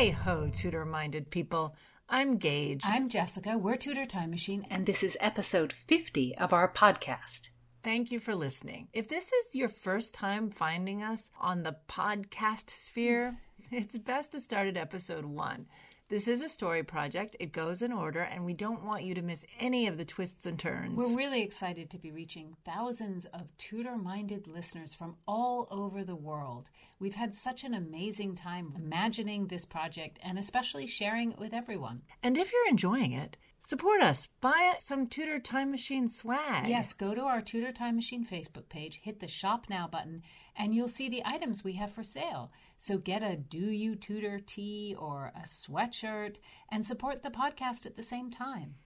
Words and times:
Hey 0.00 0.12
ho, 0.12 0.48
tutor 0.50 0.86
minded 0.86 1.30
people. 1.30 1.76
I'm 2.08 2.38
Gage. 2.38 2.80
I'm 2.86 3.10
Jessica. 3.10 3.58
We're 3.58 3.76
Tutor 3.76 4.06
Time 4.06 4.30
Machine. 4.30 4.66
And 4.70 4.86
this 4.86 5.02
is 5.02 5.18
episode 5.20 5.74
50 5.74 6.38
of 6.38 6.54
our 6.54 6.72
podcast. 6.72 7.50
Thank 7.84 8.10
you 8.10 8.18
for 8.18 8.34
listening. 8.34 8.88
If 8.94 9.08
this 9.08 9.30
is 9.30 9.54
your 9.54 9.68
first 9.68 10.14
time 10.14 10.48
finding 10.48 11.02
us 11.02 11.28
on 11.38 11.62
the 11.62 11.76
podcast 11.86 12.70
sphere, 12.70 13.36
it's 13.70 13.98
best 13.98 14.32
to 14.32 14.40
start 14.40 14.68
at 14.68 14.78
episode 14.78 15.26
one. 15.26 15.66
This 16.10 16.26
is 16.26 16.42
a 16.42 16.48
story 16.48 16.82
project. 16.82 17.36
It 17.38 17.52
goes 17.52 17.82
in 17.82 17.92
order, 17.92 18.22
and 18.22 18.44
we 18.44 18.52
don't 18.52 18.84
want 18.84 19.04
you 19.04 19.14
to 19.14 19.22
miss 19.22 19.44
any 19.60 19.86
of 19.86 19.96
the 19.96 20.04
twists 20.04 20.44
and 20.44 20.58
turns. 20.58 20.96
We're 20.96 21.16
really 21.16 21.40
excited 21.40 21.88
to 21.90 21.98
be 21.98 22.10
reaching 22.10 22.56
thousands 22.64 23.26
of 23.26 23.56
tutor 23.58 23.96
minded 23.96 24.48
listeners 24.48 24.92
from 24.92 25.14
all 25.28 25.68
over 25.70 26.02
the 26.02 26.16
world. 26.16 26.68
We've 26.98 27.14
had 27.14 27.36
such 27.36 27.62
an 27.62 27.74
amazing 27.74 28.34
time 28.34 28.72
imagining 28.74 29.46
this 29.46 29.64
project 29.64 30.18
and 30.20 30.36
especially 30.36 30.88
sharing 30.88 31.30
it 31.30 31.38
with 31.38 31.54
everyone. 31.54 32.02
And 32.24 32.36
if 32.36 32.52
you're 32.52 32.68
enjoying 32.68 33.12
it, 33.12 33.36
support 33.60 34.02
us. 34.02 34.28
Buy 34.40 34.74
some 34.78 35.06
Tutor 35.06 35.38
Time 35.38 35.70
Machine 35.70 36.08
swag. 36.08 36.66
Yes, 36.66 36.92
go 36.92 37.14
to 37.14 37.22
our 37.22 37.40
Tutor 37.40 37.72
Time 37.72 37.94
Machine 37.94 38.26
Facebook 38.26 38.68
page, 38.68 39.00
hit 39.02 39.20
the 39.20 39.28
Shop 39.28 39.66
Now 39.68 39.86
button, 39.86 40.22
and 40.56 40.74
you'll 40.74 40.88
see 40.88 41.08
the 41.08 41.22
items 41.24 41.62
we 41.62 41.74
have 41.74 41.92
for 41.92 42.02
sale. 42.02 42.50
So 42.76 42.98
get 42.98 43.22
a 43.22 43.36
Do 43.36 43.70
You 43.70 43.94
Tutor 43.94 44.40
tee 44.40 44.96
or 44.98 45.32
a 45.36 45.42
sweatshirt 45.42 46.40
and 46.70 46.84
support 46.84 47.22
the 47.22 47.30
podcast 47.30 47.86
at 47.86 47.96
the 47.96 48.02
same 48.02 48.30
time. 48.30 48.76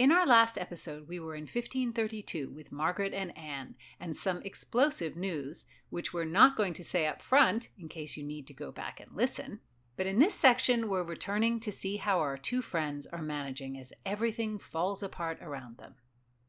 In 0.00 0.12
our 0.12 0.26
last 0.26 0.56
episode, 0.56 1.08
we 1.08 1.20
were 1.20 1.34
in 1.34 1.42
1532 1.42 2.48
with 2.48 2.72
Margaret 2.72 3.12
and 3.12 3.36
Anne, 3.36 3.74
and 4.00 4.16
some 4.16 4.40
explosive 4.40 5.14
news, 5.14 5.66
which 5.90 6.14
we're 6.14 6.24
not 6.24 6.56
going 6.56 6.72
to 6.72 6.84
say 6.84 7.06
up 7.06 7.20
front 7.20 7.68
in 7.78 7.86
case 7.86 8.16
you 8.16 8.24
need 8.24 8.46
to 8.46 8.54
go 8.54 8.72
back 8.72 8.98
and 8.98 9.10
listen. 9.14 9.60
But 10.00 10.06
in 10.06 10.18
this 10.18 10.32
section, 10.32 10.88
we're 10.88 11.04
returning 11.04 11.60
to 11.60 11.70
see 11.70 11.98
how 11.98 12.20
our 12.20 12.38
two 12.38 12.62
friends 12.62 13.06
are 13.08 13.20
managing 13.20 13.76
as 13.76 13.92
everything 14.06 14.58
falls 14.58 15.02
apart 15.02 15.36
around 15.42 15.76
them. 15.76 15.96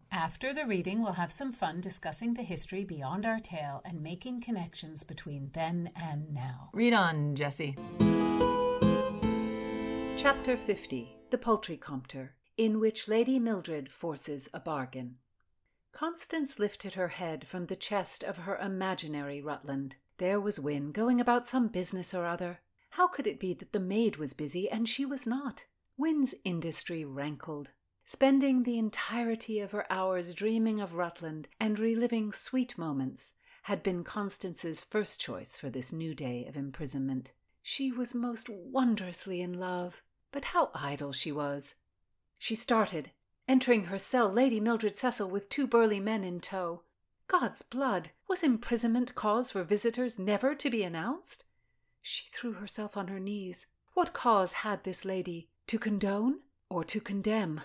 After 0.09 0.53
the 0.53 0.65
reading, 0.65 1.01
we'll 1.01 1.19
have 1.19 1.33
some 1.33 1.51
fun 1.51 1.81
discussing 1.81 2.33
the 2.33 2.43
history 2.43 2.85
beyond 2.85 3.25
our 3.25 3.41
tale 3.41 3.81
and 3.83 4.01
making 4.01 4.39
connections 4.39 5.03
between 5.03 5.49
then 5.51 5.91
and 5.97 6.33
now. 6.33 6.69
Read 6.71 6.93
on, 6.93 7.35
Jessie. 7.35 7.75
Chapter 10.15 10.55
50 10.55 11.13
The 11.29 11.37
Poultry 11.37 11.75
Compter, 11.75 12.29
in 12.55 12.79
which 12.79 13.09
Lady 13.09 13.37
Mildred 13.37 13.91
forces 13.91 14.47
a 14.53 14.61
bargain. 14.61 15.17
Constance 15.91 16.57
lifted 16.57 16.93
her 16.93 17.09
head 17.09 17.45
from 17.45 17.65
the 17.65 17.75
chest 17.75 18.23
of 18.23 18.37
her 18.37 18.55
imaginary 18.55 19.41
Rutland. 19.41 19.97
There 20.19 20.39
was 20.39 20.57
Win 20.57 20.93
going 20.93 21.19
about 21.19 21.49
some 21.49 21.67
business 21.67 22.13
or 22.13 22.25
other. 22.25 22.61
How 22.91 23.07
could 23.07 23.25
it 23.25 23.39
be 23.39 23.53
that 23.53 23.71
the 23.71 23.79
maid 23.79 24.17
was 24.17 24.33
busy 24.33 24.69
and 24.69 24.87
she 24.87 25.05
was 25.05 25.25
not? 25.25 25.65
Win's 25.97 26.35
industry 26.43 27.05
rankled. 27.05 27.71
Spending 28.03 28.63
the 28.63 28.77
entirety 28.77 29.59
of 29.59 29.71
her 29.71 29.89
hours 29.89 30.33
dreaming 30.33 30.81
of 30.81 30.95
Rutland 30.95 31.47
and 31.59 31.79
reliving 31.79 32.33
sweet 32.33 32.77
moments 32.77 33.33
had 33.63 33.81
been 33.81 34.03
Constance's 34.03 34.83
first 34.83 35.21
choice 35.21 35.57
for 35.57 35.69
this 35.69 35.93
new 35.93 36.13
day 36.13 36.45
of 36.45 36.57
imprisonment. 36.57 37.31
She 37.61 37.91
was 37.91 38.13
most 38.13 38.49
wondrously 38.49 39.39
in 39.39 39.53
love, 39.53 40.01
but 40.31 40.45
how 40.45 40.71
idle 40.73 41.13
she 41.13 41.31
was. 41.31 41.75
She 42.37 42.55
started, 42.55 43.11
entering 43.47 43.85
her 43.85 43.97
cell 43.97 44.27
Lady 44.27 44.59
Mildred 44.59 44.97
Cecil 44.97 45.29
with 45.29 45.47
two 45.47 45.65
burly 45.65 46.01
men 46.01 46.25
in 46.25 46.41
tow. 46.41 46.83
God's 47.29 47.61
blood! 47.61 48.09
Was 48.27 48.43
imprisonment 48.43 49.15
cause 49.15 49.51
for 49.51 49.63
visitors 49.63 50.19
never 50.19 50.55
to 50.55 50.69
be 50.69 50.83
announced? 50.83 51.45
She 52.01 52.27
threw 52.29 52.53
herself 52.53 52.97
on 52.97 53.07
her 53.07 53.19
knees. 53.19 53.67
What 53.93 54.13
cause 54.13 54.53
had 54.53 54.83
this 54.83 55.05
lady? 55.05 55.49
To 55.67 55.77
condone 55.77 56.39
or 56.69 56.83
to 56.85 56.99
condemn? 56.99 57.61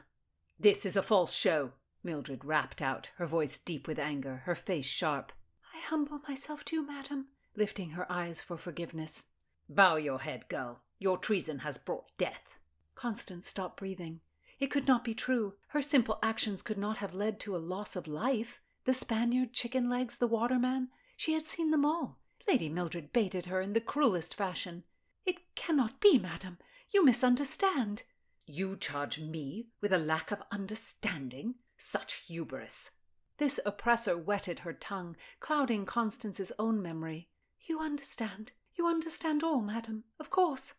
This 0.58 0.84
is 0.86 0.96
a 0.96 1.02
false 1.02 1.34
show, 1.34 1.72
Mildred 2.02 2.44
rapped 2.44 2.80
out, 2.80 3.10
her 3.16 3.26
voice 3.26 3.58
deep 3.58 3.88
with 3.88 3.98
anger, 3.98 4.42
her 4.44 4.54
face 4.54 4.86
sharp. 4.86 5.32
I 5.74 5.80
humble 5.80 6.20
myself 6.28 6.64
to 6.66 6.76
you, 6.76 6.86
madam, 6.86 7.26
lifting 7.56 7.90
her 7.90 8.10
eyes 8.10 8.40
for 8.40 8.56
forgiveness. 8.56 9.26
Bow 9.68 9.96
your 9.96 10.20
head, 10.20 10.48
girl. 10.48 10.82
Your 10.98 11.18
treason 11.18 11.60
has 11.60 11.78
brought 11.78 12.16
death. 12.16 12.58
Constance 12.94 13.48
stopped 13.48 13.78
breathing. 13.78 14.20
It 14.60 14.70
could 14.70 14.86
not 14.86 15.04
be 15.04 15.14
true. 15.14 15.54
Her 15.68 15.82
simple 15.82 16.18
actions 16.22 16.62
could 16.62 16.78
not 16.78 16.98
have 16.98 17.12
led 17.12 17.40
to 17.40 17.56
a 17.56 17.58
loss 17.58 17.96
of 17.96 18.06
life. 18.06 18.60
The 18.84 18.94
Spaniard, 18.94 19.52
chicken 19.52 19.90
legs, 19.90 20.18
the 20.18 20.28
waterman, 20.28 20.88
she 21.16 21.32
had 21.32 21.44
seen 21.44 21.70
them 21.70 21.84
all. 21.84 22.18
Lady 22.48 22.68
Mildred 22.68 23.12
baited 23.12 23.46
her 23.46 23.60
in 23.60 23.72
the 23.72 23.80
cruelest 23.80 24.34
fashion. 24.34 24.84
It 25.24 25.54
cannot 25.54 26.00
be, 26.00 26.18
madam. 26.18 26.58
You 26.90 27.04
misunderstand. 27.04 28.04
You 28.46 28.76
charge 28.76 29.18
me 29.18 29.66
with 29.80 29.92
a 29.92 29.98
lack 29.98 30.30
of 30.30 30.42
understanding? 30.52 31.56
Such 31.76 32.26
hubris. 32.28 32.92
This 33.38 33.58
oppressor 33.66 34.16
whetted 34.16 34.60
her 34.60 34.72
tongue, 34.72 35.16
clouding 35.40 35.84
Constance's 35.84 36.52
own 36.58 36.80
memory. 36.80 37.28
You 37.60 37.80
understand. 37.80 38.52
You 38.76 38.86
understand 38.86 39.42
all, 39.42 39.60
madam, 39.60 40.04
of 40.20 40.30
course. 40.30 40.74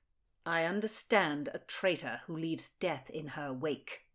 I 0.45 0.63
understand 0.63 1.49
a 1.53 1.59
traitor 1.59 2.21
who 2.25 2.37
leaves 2.37 2.69
death 2.69 3.09
in 3.09 3.27
her 3.29 3.51
wake. 3.51 4.05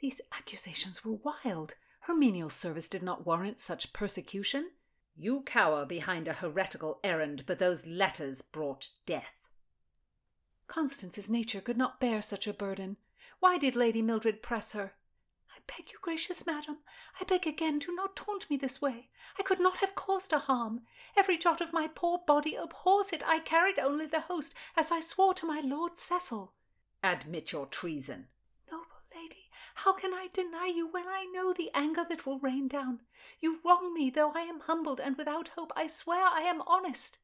These 0.00 0.22
accusations 0.32 1.04
were 1.04 1.18
wild. 1.22 1.74
Her 2.00 2.14
menial 2.14 2.48
service 2.48 2.88
did 2.88 3.02
not 3.02 3.26
warrant 3.26 3.60
such 3.60 3.92
persecution. 3.92 4.70
You 5.16 5.42
cower 5.42 5.86
behind 5.86 6.26
a 6.26 6.32
heretical 6.32 6.98
errand, 7.04 7.44
but 7.46 7.58
those 7.58 7.86
letters 7.86 8.42
brought 8.42 8.90
death. 9.06 9.48
Constance's 10.66 11.30
nature 11.30 11.60
could 11.60 11.76
not 11.76 12.00
bear 12.00 12.20
such 12.20 12.46
a 12.46 12.52
burden. 12.52 12.96
Why 13.38 13.58
did 13.58 13.76
Lady 13.76 14.02
Mildred 14.02 14.42
press 14.42 14.72
her? 14.72 14.94
I 15.50 15.60
beg 15.68 15.92
you, 15.92 15.98
gracious 16.00 16.46
madam, 16.46 16.78
I 17.20 17.24
beg 17.24 17.46
again, 17.46 17.78
do 17.78 17.94
not 17.94 18.16
taunt 18.16 18.50
me 18.50 18.56
this 18.56 18.82
way. 18.82 19.08
I 19.38 19.44
could 19.44 19.60
not 19.60 19.76
have 19.76 19.94
caused 19.94 20.32
a 20.32 20.40
harm. 20.40 20.80
Every 21.16 21.38
jot 21.38 21.60
of 21.60 21.72
my 21.72 21.88
poor 21.94 22.18
body 22.26 22.56
abhors 22.56 23.12
it. 23.12 23.22
I 23.24 23.38
carried 23.38 23.78
only 23.78 24.06
the 24.06 24.22
host, 24.22 24.52
as 24.76 24.90
I 24.90 24.98
swore 24.98 25.34
to 25.34 25.46
my 25.46 25.60
Lord 25.60 25.96
Cecil. 25.96 26.54
Admit 27.04 27.52
your 27.52 27.66
treason. 27.66 28.26
Noble 28.68 28.86
lady, 29.14 29.43
how 29.74 29.92
can 29.92 30.14
I 30.14 30.28
deny 30.32 30.72
you 30.74 30.86
when 30.86 31.06
I 31.06 31.24
know 31.24 31.52
the 31.52 31.70
anger 31.74 32.04
that 32.08 32.24
will 32.24 32.38
rain 32.38 32.68
down? 32.68 33.00
You 33.40 33.58
wrong 33.64 33.92
me, 33.92 34.08
though 34.08 34.32
I 34.34 34.40
am 34.40 34.60
humbled 34.60 35.00
and 35.00 35.16
without 35.16 35.48
hope. 35.48 35.72
I 35.76 35.88
swear 35.88 36.24
I 36.24 36.42
am 36.42 36.62
honest. 36.62 37.18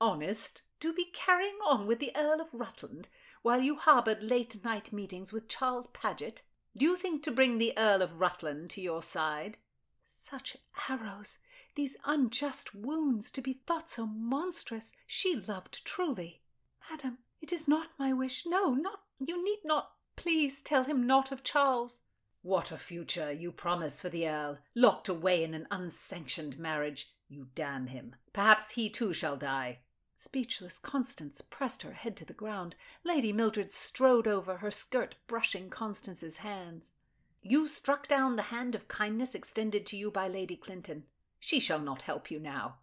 Honest? 0.00 0.62
To 0.80 0.92
be 0.92 1.06
carrying 1.12 1.58
on 1.66 1.86
with 1.86 2.00
the 2.00 2.12
Earl 2.16 2.40
of 2.40 2.52
Rutland 2.52 3.08
while 3.42 3.60
you 3.60 3.76
harboured 3.76 4.22
late 4.22 4.64
night 4.64 4.92
meetings 4.92 5.32
with 5.32 5.48
Charles 5.48 5.86
Paget? 5.86 6.42
Do 6.76 6.84
you 6.84 6.96
think 6.96 7.22
to 7.22 7.30
bring 7.30 7.58
the 7.58 7.72
Earl 7.76 8.02
of 8.02 8.20
Rutland 8.20 8.70
to 8.70 8.80
your 8.80 9.02
side? 9.02 9.56
Such 10.04 10.56
arrows, 10.88 11.38
these 11.74 11.96
unjust 12.04 12.74
wounds, 12.74 13.30
to 13.32 13.42
be 13.42 13.60
thought 13.66 13.90
so 13.90 14.06
monstrous. 14.06 14.92
She 15.06 15.36
loved 15.36 15.84
truly. 15.84 16.40
Madam, 16.90 17.18
it 17.40 17.52
is 17.52 17.68
not 17.68 17.88
my 17.98 18.12
wish. 18.12 18.44
No, 18.46 18.74
not. 18.74 19.00
You 19.18 19.42
need 19.44 19.60
not. 19.64 19.92
Please 20.16 20.62
tell 20.62 20.84
him 20.84 21.06
not 21.06 21.30
of 21.30 21.44
Charles. 21.44 22.02
What 22.42 22.72
a 22.72 22.78
future 22.78 23.30
you 23.30 23.52
promise 23.52 24.00
for 24.00 24.08
the 24.08 24.28
Earl, 24.28 24.58
locked 24.74 25.08
away 25.08 25.44
in 25.44 25.52
an 25.52 25.66
unsanctioned 25.70 26.58
marriage. 26.58 27.12
You 27.28 27.48
damn 27.54 27.88
him. 27.88 28.14
Perhaps 28.32 28.72
he 28.72 28.88
too 28.88 29.12
shall 29.12 29.36
die. 29.36 29.80
Speechless, 30.16 30.78
Constance 30.78 31.42
pressed 31.42 31.82
her 31.82 31.92
head 31.92 32.16
to 32.16 32.24
the 32.24 32.32
ground. 32.32 32.74
Lady 33.04 33.32
Mildred 33.32 33.70
strode 33.70 34.26
over, 34.26 34.58
her 34.58 34.70
skirt 34.70 35.16
brushing 35.26 35.68
Constance's 35.68 36.38
hands. 36.38 36.94
You 37.42 37.68
struck 37.68 38.08
down 38.08 38.36
the 38.36 38.42
hand 38.42 38.74
of 38.74 38.88
kindness 38.88 39.34
extended 39.34 39.84
to 39.86 39.96
you 39.96 40.10
by 40.10 40.26
Lady 40.26 40.56
Clinton. 40.56 41.04
She 41.38 41.60
shall 41.60 41.80
not 41.80 42.02
help 42.02 42.30
you 42.30 42.40
now. 42.40 42.76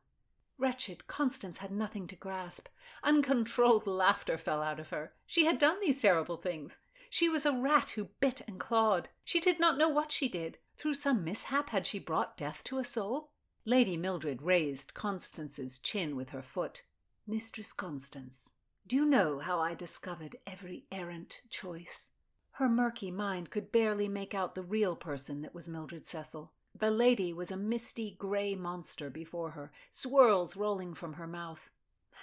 Wretched, 0.58 1.08
Constance 1.08 1.58
had 1.58 1.72
nothing 1.72 2.06
to 2.08 2.16
grasp. 2.16 2.68
Uncontrolled 3.04 3.88
laughter 3.88 4.38
fell 4.38 4.62
out 4.62 4.80
of 4.80 4.90
her. 4.90 5.14
She 5.26 5.46
had 5.46 5.58
done 5.58 5.78
these 5.82 6.02
terrible 6.02 6.38
things. 6.38 6.80
She 7.14 7.30
was 7.30 7.46
a 7.46 7.52
rat 7.52 7.92
who 7.92 8.06
bit 8.20 8.42
and 8.48 8.60
clawed. 8.60 9.10
She 9.24 9.40
did 9.40 9.60
not 9.60 9.78
know 9.78 9.88
what 9.88 10.12
she 10.12 10.28
did. 10.28 10.58
Through 10.78 10.96
some 10.96 11.24
mishap 11.24 11.70
had 11.70 11.86
she 11.86 12.00
brought 12.00 12.36
death 12.36 12.64
to 12.64 12.80
a 12.80 12.84
soul? 12.84 13.30
Lady 13.66 13.96
Mildred 13.96 14.42
raised 14.42 14.96
Constance's 14.96 15.78
chin 15.78 16.16
with 16.16 16.32
her 16.32 16.42
foot. 16.42 16.82
Mistress 17.28 17.72
Constance, 17.72 18.54
do 18.88 18.96
you 18.96 19.06
know 19.06 19.38
how 19.38 19.60
I 19.60 19.76
discovered 19.76 20.38
every 20.48 20.86
errant 20.92 21.44
choice? 21.52 22.14
Her 22.54 22.68
murky 22.68 23.12
mind 23.12 23.52
could 23.52 23.72
barely 23.72 24.08
make 24.08 24.34
out 24.34 24.56
the 24.56 24.64
real 24.64 24.96
person 24.96 25.44
that 25.44 25.54
was 25.54 25.70
Mildred 25.70 26.08
Cecil. 26.08 26.52
The 26.76 26.90
lady 26.90 27.32
was 27.32 27.52
a 27.52 27.58
misty 27.58 28.16
grey 28.18 28.56
monster 28.56 29.12
before 29.12 29.52
her, 29.52 29.72
swirls 29.92 30.58
rolling 30.58 30.96
from 30.96 31.14
her 31.14 31.28
mouth. 31.28 31.70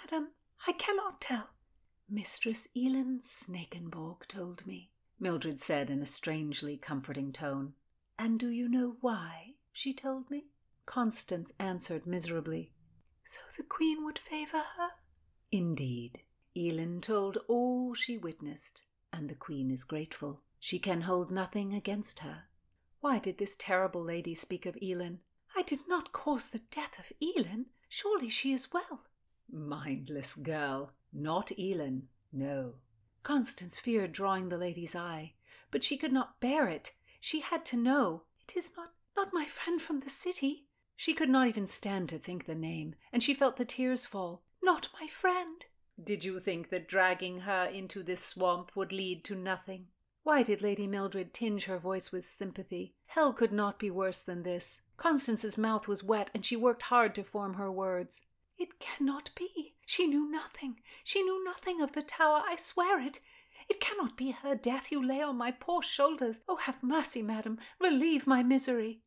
Madam, 0.03 0.31
I 0.67 0.73
cannot 0.73 1.21
tell. 1.21 1.51
Mistress 2.13 2.67
Elin 2.75 3.21
Snakenborg 3.21 4.27
told 4.27 4.67
me, 4.67 4.91
Mildred 5.17 5.61
said 5.61 5.89
in 5.89 6.01
a 6.01 6.05
strangely 6.05 6.75
comforting 6.75 7.31
tone. 7.31 7.73
And 8.19 8.37
do 8.37 8.49
you 8.49 8.67
know 8.67 8.97
why 8.99 9.53
she 9.71 9.93
told 9.93 10.29
me? 10.29 10.47
Constance 10.85 11.53
answered 11.57 12.05
miserably. 12.05 12.73
So 13.23 13.39
the 13.55 13.63
Queen 13.63 14.03
would 14.03 14.19
favour 14.19 14.61
her? 14.77 14.89
Indeed. 15.53 16.23
Elin 16.53 16.99
told 16.99 17.37
all 17.47 17.93
she 17.93 18.17
witnessed, 18.17 18.83
and 19.13 19.29
the 19.29 19.35
queen 19.35 19.71
is 19.71 19.85
grateful. 19.85 20.41
She 20.59 20.79
can 20.79 21.01
hold 21.01 21.31
nothing 21.31 21.73
against 21.73 22.19
her. 22.19 22.43
Why 22.99 23.19
did 23.19 23.37
this 23.37 23.55
terrible 23.55 24.03
lady 24.03 24.35
speak 24.35 24.65
of 24.65 24.77
Elin? 24.81 25.21
I 25.55 25.61
did 25.61 25.87
not 25.87 26.11
cause 26.11 26.49
the 26.49 26.59
death 26.71 26.99
of 26.99 27.13
Elin. 27.21 27.67
Surely 27.87 28.27
she 28.27 28.51
is 28.51 28.73
well. 28.73 29.05
Mindless 29.49 30.35
girl. 30.35 30.91
Not 31.13 31.51
Elin. 31.59 32.07
No. 32.31 32.75
Constance 33.23 33.77
feared 33.77 34.11
drawing 34.11 34.49
the 34.49 34.57
lady's 34.57 34.95
eye, 34.95 35.33
but 35.69 35.83
she 35.83 35.97
could 35.97 36.13
not 36.13 36.39
bear 36.39 36.67
it. 36.67 36.93
She 37.19 37.41
had 37.41 37.65
to 37.65 37.77
know. 37.77 38.23
It 38.47 38.57
is 38.57 38.73
not 38.75 38.93
not 39.15 39.33
my 39.33 39.45
friend 39.45 39.81
from 39.81 39.99
the 39.99 40.09
city. 40.09 40.65
She 40.95 41.13
could 41.13 41.29
not 41.29 41.47
even 41.47 41.67
stand 41.67 42.09
to 42.09 42.17
think 42.17 42.45
the 42.45 42.55
name, 42.55 42.95
and 43.11 43.21
she 43.21 43.33
felt 43.33 43.57
the 43.57 43.65
tears 43.65 44.05
fall. 44.05 44.43
Not 44.61 44.89
my 44.99 45.07
friend. 45.07 45.65
Did 46.01 46.23
you 46.23 46.39
think 46.39 46.69
that 46.69 46.87
dragging 46.87 47.41
her 47.41 47.65
into 47.65 48.03
this 48.03 48.23
swamp 48.23 48.71
would 48.75 48.91
lead 48.91 49.23
to 49.25 49.35
nothing? 49.35 49.87
Why 50.23 50.43
did 50.43 50.61
Lady 50.61 50.87
Mildred 50.87 51.33
tinge 51.33 51.65
her 51.65 51.77
voice 51.77 52.11
with 52.11 52.25
sympathy? 52.25 52.93
Hell 53.07 53.33
could 53.33 53.51
not 53.51 53.79
be 53.79 53.89
worse 53.91 54.21
than 54.21 54.43
this. 54.43 54.81
Constance's 54.97 55.57
mouth 55.57 55.87
was 55.87 56.03
wet, 56.03 56.29
and 56.33 56.45
she 56.45 56.55
worked 56.55 56.83
hard 56.83 57.15
to 57.15 57.23
form 57.23 57.55
her 57.55 57.71
words. 57.71 58.23
It 58.61 58.79
cannot 58.79 59.31
be. 59.33 59.73
She 59.87 60.05
knew 60.05 60.29
nothing. 60.29 60.81
She 61.03 61.23
knew 61.23 61.43
nothing 61.43 61.81
of 61.81 61.93
the 61.93 62.03
tower, 62.03 62.43
I 62.45 62.57
swear 62.57 63.01
it. 63.01 63.19
It 63.67 63.79
cannot 63.79 64.15
be 64.15 64.29
her 64.29 64.53
death 64.53 64.91
you 64.91 65.03
lay 65.03 65.23
on 65.23 65.35
my 65.35 65.49
poor 65.49 65.81
shoulders. 65.81 66.41
Oh, 66.47 66.57
have 66.57 66.83
mercy, 66.83 67.23
madam. 67.23 67.57
Relieve 67.79 68.27
my 68.27 68.43
misery. 68.43 69.01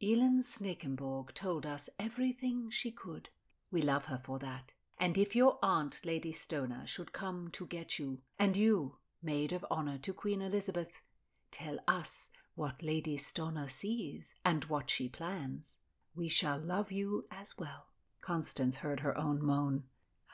Elin 0.00 0.40
Snakenborg 0.40 1.34
told 1.34 1.66
us 1.66 1.90
everything 1.98 2.70
she 2.70 2.92
could. 2.92 3.30
We 3.72 3.82
love 3.82 4.04
her 4.04 4.20
for 4.22 4.38
that. 4.38 4.74
And 4.98 5.18
if 5.18 5.34
your 5.34 5.58
aunt, 5.64 6.02
Lady 6.04 6.30
Stoner, 6.30 6.86
should 6.86 7.12
come 7.12 7.48
to 7.54 7.66
get 7.66 7.98
you, 7.98 8.20
and 8.38 8.56
you, 8.56 8.98
maid 9.20 9.52
of 9.52 9.66
honour 9.68 9.98
to 9.98 10.12
Queen 10.12 10.40
Elizabeth, 10.40 11.02
tell 11.50 11.80
us 11.88 12.30
what 12.54 12.84
Lady 12.84 13.16
Stoner 13.16 13.68
sees 13.68 14.36
and 14.44 14.66
what 14.66 14.90
she 14.90 15.08
plans, 15.08 15.80
we 16.14 16.28
shall 16.28 16.60
love 16.60 16.92
you 16.92 17.26
as 17.32 17.58
well. 17.58 17.91
Constance 18.22 18.78
heard 18.78 19.00
her 19.00 19.18
own 19.18 19.44
moan. 19.44 19.82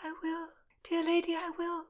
I 0.04 0.12
will, 0.22 0.48
dear 0.84 1.04
lady, 1.04 1.34
I 1.34 1.50
will. 1.58 1.86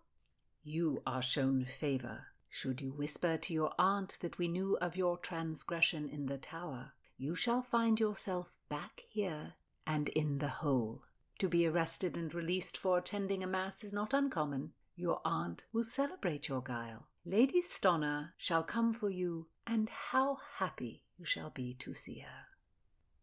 You 0.62 1.02
are 1.04 1.20
shown 1.20 1.64
favour. 1.66 2.28
Should 2.48 2.80
you 2.80 2.92
whisper 2.92 3.36
to 3.36 3.52
your 3.52 3.72
aunt 3.78 4.16
that 4.20 4.38
we 4.38 4.48
knew 4.48 4.78
of 4.80 4.96
your 4.96 5.18
transgression 5.18 6.08
in 6.08 6.26
the 6.26 6.38
tower, 6.38 6.92
you 7.16 7.34
shall 7.34 7.62
find 7.62 7.98
yourself 7.98 8.54
back 8.68 9.02
here 9.08 9.54
and 9.86 10.08
in 10.10 10.38
the 10.38 10.48
hole. 10.48 11.02
To 11.40 11.48
be 11.48 11.66
arrested 11.66 12.16
and 12.16 12.32
released 12.32 12.78
for 12.78 12.98
attending 12.98 13.42
a 13.42 13.46
mass 13.46 13.82
is 13.82 13.92
not 13.92 14.14
uncommon. 14.14 14.72
Your 14.96 15.20
aunt 15.24 15.64
will 15.72 15.84
celebrate 15.84 16.48
your 16.48 16.62
guile. 16.62 17.08
Lady 17.24 17.60
Stoner 17.60 18.34
shall 18.36 18.62
come 18.62 18.94
for 18.94 19.10
you, 19.10 19.48
and 19.66 19.90
how 19.90 20.38
happy 20.56 21.02
you 21.16 21.24
shall 21.24 21.50
be 21.50 21.74
to 21.80 21.92
see 21.92 22.20
her. 22.20 22.46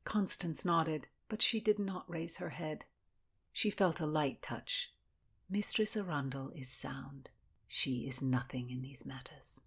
Constance 0.03 0.63
nodded, 0.63 1.07
but 1.29 1.41
she 1.41 1.59
did 1.59 1.79
not 1.79 2.09
raise 2.09 2.37
her 2.37 2.49
head. 2.49 2.85
She 3.51 3.69
felt 3.69 3.99
a 3.99 4.05
light 4.05 4.41
touch. 4.41 4.91
Mistress 5.49 5.95
Arundel 5.95 6.51
is 6.55 6.69
sound. 6.69 7.29
She 7.67 8.07
is 8.07 8.21
nothing 8.21 8.69
in 8.69 8.81
these 8.81 9.05
matters. 9.05 9.61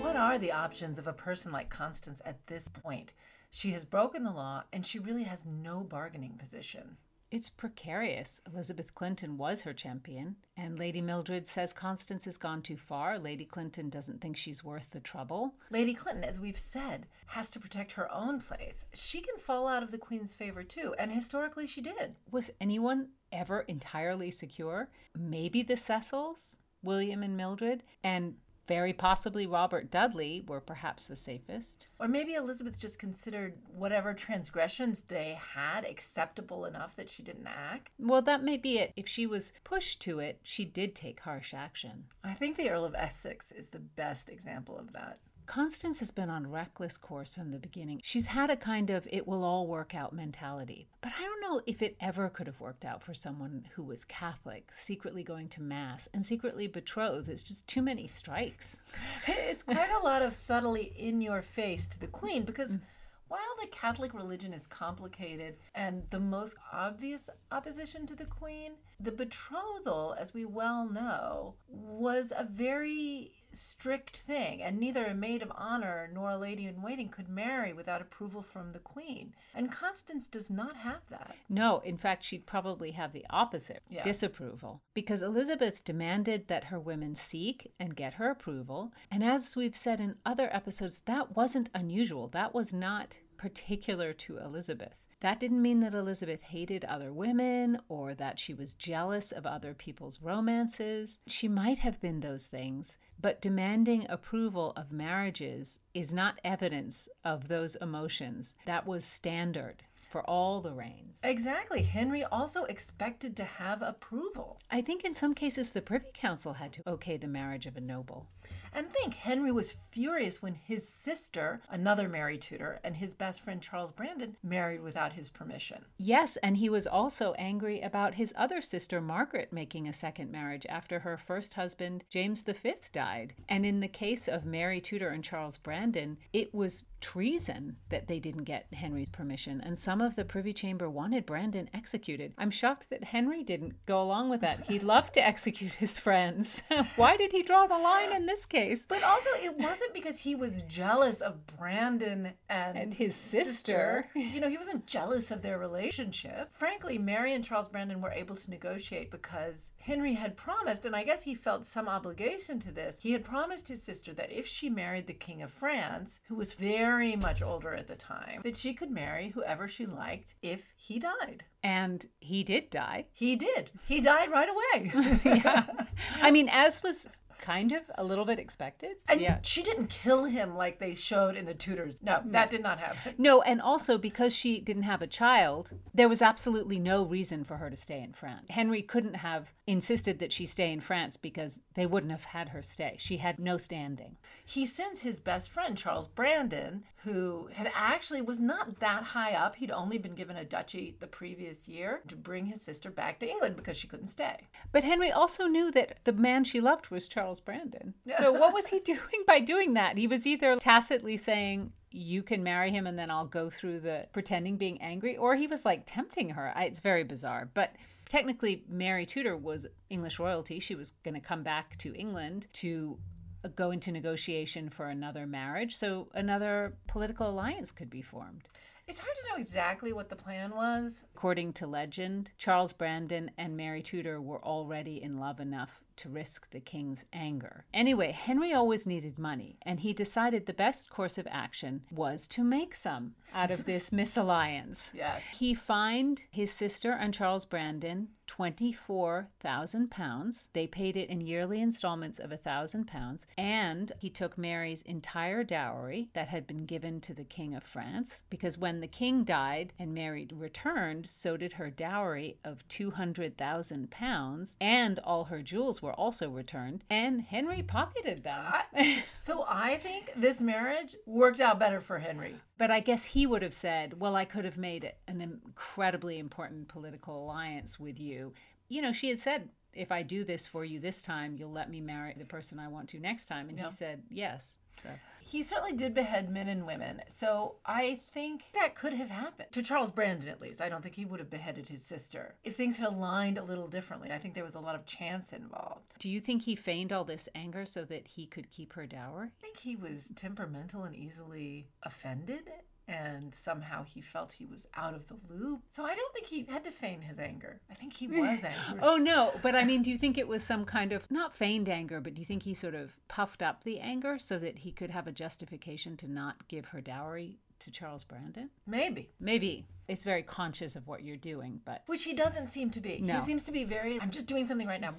What 0.00 0.16
are 0.16 0.38
the 0.38 0.52
options 0.52 0.98
of 0.98 1.06
a 1.06 1.12
person 1.12 1.52
like 1.52 1.68
Constance 1.68 2.22
at 2.24 2.46
this 2.46 2.68
point? 2.68 3.12
She 3.50 3.70
has 3.72 3.84
broken 3.84 4.24
the 4.24 4.32
law 4.32 4.64
and 4.72 4.84
she 4.84 4.98
really 4.98 5.24
has 5.24 5.46
no 5.46 5.80
bargaining 5.80 6.36
position. 6.38 6.96
It's 7.30 7.50
precarious. 7.50 8.40
Elizabeth 8.46 8.94
Clinton 8.94 9.36
was 9.36 9.62
her 9.62 9.72
champion, 9.72 10.36
and 10.56 10.78
Lady 10.78 11.00
Mildred 11.00 11.46
says 11.46 11.72
Constance 11.72 12.24
has 12.24 12.36
gone 12.36 12.62
too 12.62 12.76
far. 12.76 13.18
Lady 13.18 13.44
Clinton 13.44 13.88
doesn't 13.90 14.20
think 14.20 14.36
she's 14.36 14.62
worth 14.62 14.90
the 14.90 15.00
trouble. 15.00 15.54
Lady 15.70 15.92
Clinton, 15.92 16.22
as 16.22 16.38
we've 16.38 16.58
said, 16.58 17.06
has 17.26 17.50
to 17.50 17.58
protect 17.58 17.92
her 17.92 18.12
own 18.14 18.40
place. 18.40 18.84
She 18.94 19.20
can 19.20 19.38
fall 19.38 19.66
out 19.66 19.82
of 19.82 19.90
the 19.90 19.98
Queen's 19.98 20.34
favor 20.34 20.62
too, 20.62 20.94
and 20.98 21.10
historically 21.10 21.66
she 21.66 21.80
did. 21.80 22.14
Was 22.30 22.52
anyone 22.60 23.08
ever 23.32 23.60
entirely 23.62 24.30
secure? 24.30 24.88
Maybe 25.18 25.62
the 25.64 25.76
Cecils, 25.76 26.56
William 26.82 27.24
and 27.24 27.36
Mildred, 27.36 27.82
and 28.04 28.36
very 28.66 28.92
possibly 28.92 29.46
Robert 29.46 29.90
Dudley 29.90 30.44
were 30.46 30.60
perhaps 30.60 31.06
the 31.06 31.16
safest. 31.16 31.86
Or 31.98 32.08
maybe 32.08 32.34
Elizabeth 32.34 32.78
just 32.78 32.98
considered 32.98 33.54
whatever 33.68 34.14
transgressions 34.14 35.02
they 35.08 35.38
had 35.54 35.84
acceptable 35.84 36.64
enough 36.64 36.96
that 36.96 37.08
she 37.08 37.22
didn't 37.22 37.46
act. 37.46 37.90
Well, 37.98 38.22
that 38.22 38.42
may 38.42 38.56
be 38.56 38.78
it. 38.78 38.92
If 38.96 39.08
she 39.08 39.26
was 39.26 39.52
pushed 39.64 40.00
to 40.02 40.18
it, 40.18 40.40
she 40.42 40.64
did 40.64 40.94
take 40.94 41.20
harsh 41.20 41.54
action. 41.54 42.04
I 42.24 42.34
think 42.34 42.56
the 42.56 42.70
Earl 42.70 42.84
of 42.84 42.94
Essex 42.94 43.52
is 43.52 43.68
the 43.68 43.78
best 43.78 44.30
example 44.30 44.78
of 44.78 44.92
that. 44.92 45.18
Constance 45.46 46.00
has 46.00 46.10
been 46.10 46.28
on 46.28 46.50
reckless 46.50 46.96
course 46.96 47.36
from 47.36 47.52
the 47.52 47.58
beginning. 47.58 48.00
She's 48.02 48.26
had 48.26 48.50
a 48.50 48.56
kind 48.56 48.90
of 48.90 49.06
it 49.10 49.26
will 49.26 49.44
all 49.44 49.66
work 49.66 49.94
out 49.94 50.12
mentality. 50.12 50.88
But 51.00 51.12
I 51.18 51.22
don't 51.22 51.40
know 51.40 51.62
if 51.66 51.82
it 51.82 51.96
ever 52.00 52.28
could 52.28 52.48
have 52.48 52.60
worked 52.60 52.84
out 52.84 53.02
for 53.02 53.14
someone 53.14 53.66
who 53.74 53.84
was 53.84 54.04
Catholic, 54.04 54.72
secretly 54.72 55.22
going 55.22 55.48
to 55.50 55.62
Mass, 55.62 56.08
and 56.12 56.26
secretly 56.26 56.66
betrothed. 56.66 57.28
It's 57.28 57.44
just 57.44 57.66
too 57.66 57.80
many 57.80 58.06
strikes. 58.08 58.80
it's 59.26 59.62
quite 59.62 59.90
a 59.90 60.04
lot 60.04 60.22
of 60.22 60.34
subtly 60.34 60.92
in 60.98 61.20
your 61.20 61.42
face 61.42 61.86
to 61.88 62.00
the 62.00 62.08
Queen 62.08 62.44
because. 62.44 62.76
Mm. 62.76 62.80
While 63.28 63.40
the 63.60 63.66
Catholic 63.66 64.14
religion 64.14 64.52
is 64.52 64.68
complicated 64.68 65.56
and 65.74 66.04
the 66.10 66.20
most 66.20 66.54
obvious 66.72 67.28
opposition 67.50 68.06
to 68.06 68.14
the 68.14 68.24
Queen, 68.24 68.74
the 69.00 69.10
betrothal, 69.10 70.14
as 70.16 70.32
we 70.32 70.44
well 70.44 70.88
know, 70.88 71.54
was 71.66 72.32
a 72.36 72.44
very 72.44 73.32
strict 73.56 74.18
thing, 74.18 74.62
and 74.62 74.78
neither 74.78 75.04
a 75.06 75.14
maid 75.14 75.42
of 75.42 75.52
honor 75.56 76.08
nor 76.12 76.30
a 76.30 76.36
lady 76.38 76.66
in 76.66 76.82
waiting 76.82 77.08
could 77.08 77.28
marry 77.28 77.72
without 77.72 78.00
approval 78.00 78.42
from 78.42 78.72
the 78.72 78.78
queen. 78.78 79.34
And 79.54 79.72
Constance 79.72 80.28
does 80.28 80.50
not 80.50 80.76
have 80.76 81.02
that. 81.10 81.36
No, 81.48 81.78
in 81.80 81.96
fact, 81.96 82.22
she'd 82.24 82.46
probably 82.46 82.92
have 82.92 83.12
the 83.12 83.26
opposite 83.30 83.82
Yeah. 83.88 84.02
disapproval. 84.02 84.82
Because 84.94 85.22
Elizabeth 85.22 85.84
demanded 85.84 86.48
that 86.48 86.64
her 86.64 86.78
women 86.80 87.14
seek 87.14 87.72
and 87.80 87.96
get 87.96 88.14
her 88.14 88.30
approval. 88.30 88.92
And 89.10 89.24
as 89.24 89.56
we've 89.56 89.76
said 89.76 90.00
in 90.00 90.16
other 90.24 90.48
episodes, 90.54 91.00
that 91.00 91.34
wasn't 91.34 91.70
unusual. 91.74 92.28
That 92.28 92.54
was 92.54 92.72
not 92.72 93.18
particular 93.36 94.12
to 94.12 94.38
Elizabeth. 94.38 94.94
That 95.20 95.40
didn't 95.40 95.62
mean 95.62 95.80
that 95.80 95.94
Elizabeth 95.94 96.42
hated 96.42 96.84
other 96.84 97.12
women 97.12 97.78
or 97.88 98.14
that 98.14 98.38
she 98.38 98.52
was 98.52 98.74
jealous 98.74 99.32
of 99.32 99.46
other 99.46 99.72
people's 99.72 100.20
romances. 100.20 101.20
She 101.26 101.48
might 101.48 101.78
have 101.78 102.00
been 102.00 102.20
those 102.20 102.46
things, 102.46 102.98
but 103.18 103.40
demanding 103.40 104.06
approval 104.10 104.74
of 104.76 104.92
marriages 104.92 105.80
is 105.94 106.12
not 106.12 106.38
evidence 106.44 107.08
of 107.24 107.48
those 107.48 107.76
emotions. 107.76 108.54
That 108.66 108.86
was 108.86 109.04
standard 109.04 109.84
for 110.16 110.22
all 110.30 110.62
the 110.62 110.72
reigns. 110.72 111.20
Exactly. 111.22 111.82
Henry 111.82 112.24
also 112.24 112.64
expected 112.64 113.36
to 113.36 113.44
have 113.44 113.82
approval. 113.82 114.58
I 114.70 114.80
think 114.80 115.04
in 115.04 115.14
some 115.14 115.34
cases 115.34 115.72
the 115.72 115.82
Privy 115.82 116.06
Council 116.14 116.54
had 116.54 116.72
to 116.72 116.88
okay 116.88 117.18
the 117.18 117.26
marriage 117.26 117.66
of 117.66 117.76
a 117.76 117.82
noble. 117.82 118.28
And 118.72 118.90
think, 118.92 119.14
Henry 119.14 119.52
was 119.52 119.72
furious 119.72 120.40
when 120.40 120.54
his 120.54 120.88
sister, 120.88 121.60
another 121.68 122.08
Mary 122.08 122.38
Tudor, 122.38 122.78
and 122.84 122.96
his 122.96 123.14
best 123.14 123.40
friend 123.40 123.60
Charles 123.60 123.90
Brandon 123.90 124.36
married 124.42 124.82
without 124.82 125.14
his 125.14 125.30
permission. 125.30 125.84
Yes, 125.98 126.36
and 126.38 126.56
he 126.58 126.68
was 126.68 126.86
also 126.86 127.32
angry 127.38 127.80
about 127.80 128.14
his 128.14 128.34
other 128.36 128.60
sister 128.60 129.00
Margaret 129.00 129.52
making 129.52 129.88
a 129.88 129.92
second 129.92 130.30
marriage 130.30 130.66
after 130.68 131.00
her 131.00 131.16
first 131.16 131.54
husband 131.54 132.04
James 132.08 132.42
V 132.42 132.74
died. 132.92 133.34
And 133.48 133.66
in 133.66 133.80
the 133.80 133.88
case 133.88 134.28
of 134.28 134.44
Mary 134.44 134.80
Tudor 134.80 135.08
and 135.08 135.24
Charles 135.24 135.58
Brandon, 135.58 136.18
it 136.32 136.54
was 136.54 136.84
treason 137.00 137.76
that 137.88 138.08
they 138.08 138.18
didn't 138.18 138.44
get 138.44 138.72
Henry's 138.72 139.10
permission, 139.10 139.60
and 139.60 139.78
some 139.78 140.00
of 140.00 140.05
the 140.14 140.24
Privy 140.24 140.52
Chamber 140.52 140.88
wanted 140.88 141.26
Brandon 141.26 141.68
executed. 141.74 142.32
I'm 142.38 142.50
shocked 142.50 142.90
that 142.90 143.04
Henry 143.04 143.42
didn't 143.42 143.84
go 143.86 144.00
along 144.00 144.30
with 144.30 144.40
that. 144.42 144.66
He 144.66 144.78
loved 144.78 145.14
to 145.14 145.26
execute 145.26 145.72
his 145.74 145.98
friends. 145.98 146.62
Why 146.96 147.16
did 147.16 147.32
he 147.32 147.42
draw 147.42 147.66
the 147.66 147.78
line 147.78 148.14
in 148.14 148.26
this 148.26 148.46
case? 148.46 148.86
But 148.88 149.02
also, 149.02 149.30
it 149.42 149.56
wasn't 149.58 149.94
because 149.94 150.18
he 150.18 150.34
was 150.34 150.62
jealous 150.62 151.20
of 151.20 151.46
Brandon 151.46 152.32
and, 152.48 152.76
And 152.76 152.94
his 152.94 153.14
sister. 153.14 154.08
You 154.14 154.40
know, 154.40 154.48
he 154.48 154.56
wasn't 154.56 154.86
jealous 154.86 155.30
of 155.30 155.42
their 155.42 155.58
relationship. 155.58 156.50
Frankly, 156.52 156.98
Mary 156.98 157.34
and 157.34 157.42
Charles 157.42 157.68
Brandon 157.68 158.00
were 158.00 158.12
able 158.12 158.36
to 158.36 158.50
negotiate 158.50 159.10
because 159.10 159.70
Henry 159.86 160.14
had 160.14 160.36
promised, 160.36 160.84
and 160.84 160.96
I 160.96 161.04
guess 161.04 161.22
he 161.22 161.36
felt 161.36 161.64
some 161.64 161.88
obligation 161.88 162.58
to 162.58 162.72
this. 162.72 162.98
He 163.00 163.12
had 163.12 163.24
promised 163.24 163.68
his 163.68 163.80
sister 163.80 164.12
that 164.14 164.32
if 164.32 164.44
she 164.44 164.68
married 164.68 165.06
the 165.06 165.12
King 165.12 165.42
of 165.42 165.52
France, 165.52 166.18
who 166.26 166.34
was 166.34 166.54
very 166.54 167.14
much 167.14 167.40
older 167.40 167.72
at 167.72 167.86
the 167.86 167.94
time, 167.94 168.40
that 168.42 168.56
she 168.56 168.74
could 168.74 168.90
marry 168.90 169.28
whoever 169.28 169.68
she 169.68 169.86
liked 169.86 170.34
if 170.42 170.64
he 170.74 170.98
died. 170.98 171.44
And 171.62 172.04
he 172.18 172.42
did 172.42 172.68
die. 172.68 173.06
He 173.12 173.36
did. 173.36 173.70
He 173.86 174.00
died 174.00 174.32
right 174.32 174.48
away. 174.48 174.90
I 176.20 176.32
mean, 176.32 176.48
as 176.48 176.82
was 176.82 177.08
kind 177.40 177.72
of 177.72 177.82
a 177.96 178.04
little 178.04 178.24
bit 178.24 178.38
expected. 178.38 178.96
And 179.08 179.20
yeah. 179.20 179.38
she 179.42 179.62
didn't 179.62 179.88
kill 179.88 180.24
him 180.24 180.56
like 180.56 180.78
they 180.78 180.94
showed 180.94 181.36
in 181.36 181.44
the 181.44 181.54
Tudors. 181.54 181.98
No, 182.02 182.22
that 182.26 182.50
did 182.50 182.62
not 182.62 182.78
happen. 182.78 183.14
No, 183.18 183.42
and 183.42 183.60
also 183.60 183.98
because 183.98 184.34
she 184.34 184.60
didn't 184.60 184.82
have 184.84 185.02
a 185.02 185.06
child, 185.06 185.72
there 185.94 186.08
was 186.08 186.22
absolutely 186.22 186.78
no 186.78 187.04
reason 187.04 187.44
for 187.44 187.58
her 187.58 187.70
to 187.70 187.76
stay 187.76 188.02
in 188.02 188.12
France. 188.12 188.46
Henry 188.50 188.82
couldn't 188.82 189.14
have 189.14 189.52
insisted 189.66 190.20
that 190.20 190.32
she 190.32 190.46
stay 190.46 190.72
in 190.72 190.80
France 190.80 191.16
because 191.16 191.58
they 191.74 191.86
wouldn't 191.86 192.12
have 192.12 192.24
had 192.24 192.50
her 192.50 192.62
stay. 192.62 192.94
She 192.98 193.16
had 193.16 193.38
no 193.38 193.58
standing. 193.58 194.16
He 194.44 194.64
sends 194.64 195.00
his 195.00 195.18
best 195.18 195.50
friend 195.50 195.76
Charles 195.76 196.06
Brandon, 196.06 196.84
who 196.98 197.48
had 197.52 197.70
actually 197.74 198.22
was 198.22 198.40
not 198.40 198.78
that 198.78 199.02
high 199.02 199.32
up. 199.32 199.56
He'd 199.56 199.72
only 199.72 199.98
been 199.98 200.14
given 200.14 200.36
a 200.36 200.44
duchy 200.44 200.96
the 201.00 201.08
previous 201.08 201.68
year 201.68 202.00
to 202.06 202.14
bring 202.14 202.46
his 202.46 202.62
sister 202.62 202.90
back 202.90 203.18
to 203.20 203.28
England 203.28 203.56
because 203.56 203.76
she 203.76 203.88
couldn't 203.88 204.08
stay. 204.08 204.36
But 204.70 204.84
Henry 204.84 205.10
also 205.10 205.46
knew 205.46 205.72
that 205.72 205.98
the 206.04 206.12
man 206.12 206.44
she 206.44 206.60
loved 206.60 206.88
was 206.90 207.08
Charles 207.08 207.40
Brandon. 207.40 207.94
So 208.18 208.32
what 208.32 208.54
was 208.54 208.68
he 208.68 208.80
doing 208.80 209.24
by 209.26 209.40
doing 209.40 209.74
that? 209.74 209.98
He 209.98 210.06
was 210.06 210.26
either 210.26 210.56
tacitly 210.56 211.16
saying, 211.18 211.72
you 211.90 212.22
can 212.22 212.42
marry 212.42 212.70
him 212.70 212.86
and 212.86 212.98
then 212.98 213.10
I'll 213.10 213.26
go 213.26 213.50
through 213.50 213.80
the 213.80 214.06
pretending 214.12 214.56
being 214.56 214.80
angry, 214.80 215.16
or 215.16 215.36
he 215.36 215.46
was 215.46 215.64
like 215.64 215.82
tempting 215.86 216.30
her. 216.30 216.52
I, 216.54 216.64
it's 216.64 216.80
very 216.80 217.04
bizarre. 217.04 217.50
But 217.52 217.74
technically, 218.08 218.64
Mary 218.68 219.06
Tudor 219.06 219.36
was 219.36 219.66
English 219.90 220.18
royalty. 220.18 220.60
She 220.60 220.74
was 220.74 220.92
going 221.04 221.14
to 221.14 221.20
come 221.20 221.42
back 221.42 221.76
to 221.78 221.94
England 221.94 222.46
to 222.54 222.98
uh, 223.44 223.48
go 223.48 223.70
into 223.70 223.92
negotiation 223.92 224.68
for 224.68 224.86
another 224.86 225.26
marriage. 225.26 225.76
So 225.76 226.08
another 226.14 226.76
political 226.86 227.28
alliance 227.28 227.72
could 227.72 227.90
be 227.90 228.02
formed. 228.02 228.48
It's 228.88 229.00
hard 229.00 229.16
to 229.16 229.28
know 229.28 229.40
exactly 229.40 229.92
what 229.92 230.08
the 230.08 230.16
plan 230.16 230.54
was. 230.54 231.06
According 231.16 231.54
to 231.54 231.66
legend, 231.66 232.30
Charles 232.38 232.72
Brandon 232.72 233.32
and 233.36 233.56
Mary 233.56 233.82
Tudor 233.82 234.20
were 234.20 234.42
already 234.44 235.02
in 235.02 235.18
love 235.18 235.40
enough 235.40 235.82
to 235.96 236.08
risk 236.08 236.50
the 236.50 236.60
king's 236.60 237.04
anger. 237.12 237.64
Anyway, 237.72 238.12
Henry 238.12 238.52
always 238.52 238.86
needed 238.86 239.18
money, 239.18 239.58
and 239.62 239.80
he 239.80 239.92
decided 239.92 240.46
the 240.46 240.52
best 240.52 240.90
course 240.90 241.18
of 241.18 241.26
action 241.30 241.82
was 241.90 242.28
to 242.28 242.44
make 242.44 242.74
some 242.74 243.14
out 243.34 243.50
of 243.50 243.64
this 243.64 243.92
misalliance. 243.92 244.92
Yes. 244.94 245.24
He 245.38 245.54
fined 245.54 246.24
his 246.30 246.50
sister 246.50 246.92
and 246.92 247.12
Charles 247.14 247.44
Brandon 247.44 248.08
£24,000. 248.26 250.48
They 250.52 250.66
paid 250.66 250.96
it 250.96 251.08
in 251.08 251.20
yearly 251.20 251.60
installments 251.60 252.18
of 252.18 252.30
£1,000, 252.30 253.26
and 253.38 253.92
he 253.98 254.10
took 254.10 254.36
Mary's 254.36 254.82
entire 254.82 255.44
dowry 255.44 256.08
that 256.14 256.26
had 256.28 256.46
been 256.46 256.66
given 256.66 257.00
to 257.02 257.14
the 257.14 257.24
King 257.24 257.54
of 257.54 257.62
France, 257.62 258.24
because 258.30 258.58
when 258.58 258.80
the 258.80 258.86
king 258.86 259.24
died 259.24 259.72
and 259.78 259.94
Mary 259.94 260.28
returned, 260.32 261.08
so 261.08 261.36
did 261.36 261.52
her 261.54 261.70
dowry 261.70 262.38
of 262.44 262.66
£200,000, 262.68 264.56
and 264.60 264.98
all 265.00 265.24
her 265.24 265.42
jewels 265.42 265.82
were 265.82 265.94
also 265.94 266.28
returned, 266.28 266.84
and 266.90 267.22
Henry 267.22 267.62
pocketed 267.62 268.24
them. 268.24 268.44
I, 268.46 269.04
so 269.18 269.46
I 269.48 269.78
think 269.78 270.12
this 270.16 270.42
marriage 270.42 270.94
worked 271.06 271.40
out 271.40 271.58
better 271.58 271.80
for 271.80 271.98
Henry. 271.98 272.36
But 272.58 272.70
I 272.70 272.80
guess 272.80 273.06
he 273.06 273.26
would 273.26 273.42
have 273.42 273.54
said, 273.54 274.00
Well, 274.00 274.16
I 274.16 274.24
could 274.24 274.44
have 274.44 274.56
made 274.56 274.92
an 275.06 275.20
incredibly 275.20 276.18
important 276.18 276.68
political 276.68 277.24
alliance 277.24 277.78
with 277.78 278.00
you. 278.00 278.32
You 278.68 278.82
know, 278.82 278.92
she 278.92 279.10
had 279.10 279.20
said, 279.20 279.50
If 279.76 279.92
I 279.92 280.02
do 280.02 280.24
this 280.24 280.46
for 280.46 280.64
you 280.64 280.80
this 280.80 281.02
time, 281.02 281.36
you'll 281.36 281.52
let 281.52 281.70
me 281.70 281.80
marry 281.80 282.14
the 282.16 282.24
person 282.24 282.58
I 282.58 282.68
want 282.68 282.88
to 282.90 282.98
next 282.98 283.26
time. 283.26 283.48
And 283.48 283.58
Yeah. 283.58 283.66
he 283.66 283.70
said, 283.72 284.02
Yes. 284.10 284.58
So. 284.82 284.90
He 285.20 285.42
certainly 285.42 285.72
did 285.72 285.92
behead 285.94 286.30
men 286.30 286.46
and 286.48 286.66
women. 286.66 287.00
So 287.08 287.56
I 287.64 288.00
think 288.12 288.44
that 288.54 288.74
could 288.76 288.92
have 288.92 289.10
happened. 289.10 289.50
To 289.52 289.62
Charles 289.62 289.90
Brandon, 289.90 290.28
at 290.28 290.40
least. 290.40 290.60
I 290.60 290.68
don't 290.68 290.82
think 290.82 290.94
he 290.94 291.04
would 291.04 291.18
have 291.18 291.30
beheaded 291.30 291.68
his 291.68 291.82
sister. 291.82 292.36
If 292.44 292.54
things 292.54 292.76
had 292.76 292.88
aligned 292.88 293.38
a 293.38 293.42
little 293.42 293.66
differently, 293.66 294.12
I 294.12 294.18
think 294.18 294.34
there 294.34 294.44
was 294.44 294.54
a 294.54 294.60
lot 294.60 294.74
of 294.76 294.84
chance 294.84 295.32
involved. 295.32 295.94
Do 295.98 296.08
you 296.10 296.20
think 296.20 296.42
he 296.42 296.54
feigned 296.54 296.92
all 296.92 297.04
this 297.04 297.28
anger 297.34 297.66
so 297.66 297.84
that 297.86 298.06
he 298.06 298.26
could 298.26 298.50
keep 298.50 298.74
her 298.74 298.86
dower? 298.86 299.32
I 299.36 299.40
think 299.40 299.58
he 299.58 299.74
was 299.76 300.12
temperamental 300.14 300.84
and 300.84 300.94
easily 300.94 301.66
offended. 301.82 302.48
And 302.88 303.34
somehow 303.34 303.84
he 303.84 304.00
felt 304.00 304.32
he 304.32 304.46
was 304.46 304.68
out 304.74 304.94
of 304.94 305.06
the 305.08 305.16
loop. 305.28 305.62
So 305.70 305.84
I 305.84 305.94
don't 305.96 306.12
think 306.14 306.26
he 306.26 306.46
had 306.48 306.62
to 306.64 306.70
feign 306.70 307.00
his 307.00 307.18
anger. 307.18 307.60
I 307.70 307.74
think 307.74 307.92
he 307.92 308.06
was 308.06 308.44
angry. 308.44 308.80
Oh, 308.80 308.96
no. 308.96 309.32
But 309.42 309.56
I 309.56 309.64
mean, 309.64 309.82
do 309.82 309.90
you 309.90 309.98
think 309.98 310.16
it 310.16 310.28
was 310.28 310.44
some 310.44 310.64
kind 310.64 310.92
of, 310.92 311.10
not 311.10 311.34
feigned 311.34 311.68
anger, 311.68 312.00
but 312.00 312.14
do 312.14 312.20
you 312.20 312.24
think 312.24 312.44
he 312.44 312.54
sort 312.54 312.74
of 312.76 312.94
puffed 313.08 313.42
up 313.42 313.64
the 313.64 313.80
anger 313.80 314.18
so 314.18 314.38
that 314.38 314.58
he 314.58 314.70
could 314.70 314.90
have 314.90 315.08
a 315.08 315.12
justification 315.12 315.96
to 315.96 316.10
not 316.10 316.46
give 316.46 316.66
her 316.66 316.80
dowry 316.80 317.38
to 317.58 317.70
Charles 317.72 318.04
Brandon? 318.04 318.50
Maybe. 318.66 319.10
Maybe. 319.18 319.66
It's 319.88 320.04
very 320.04 320.22
conscious 320.22 320.76
of 320.76 320.86
what 320.86 321.02
you're 321.02 321.16
doing, 321.16 321.60
but 321.64 321.82
Which 321.86 322.04
he 322.04 322.12
doesn't 322.12 322.46
seem 322.46 322.70
to 322.70 322.80
be. 322.80 323.00
No. 323.02 323.14
He 323.14 323.20
seems 323.20 323.44
to 323.44 323.52
be 323.52 323.64
very, 323.64 324.00
I'm 324.00 324.10
just 324.10 324.26
doing 324.26 324.44
something 324.44 324.66
right 324.66 324.80
now. 324.80 324.94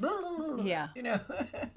Yeah. 0.62 0.89
You 0.96 1.03
know? 1.03 1.20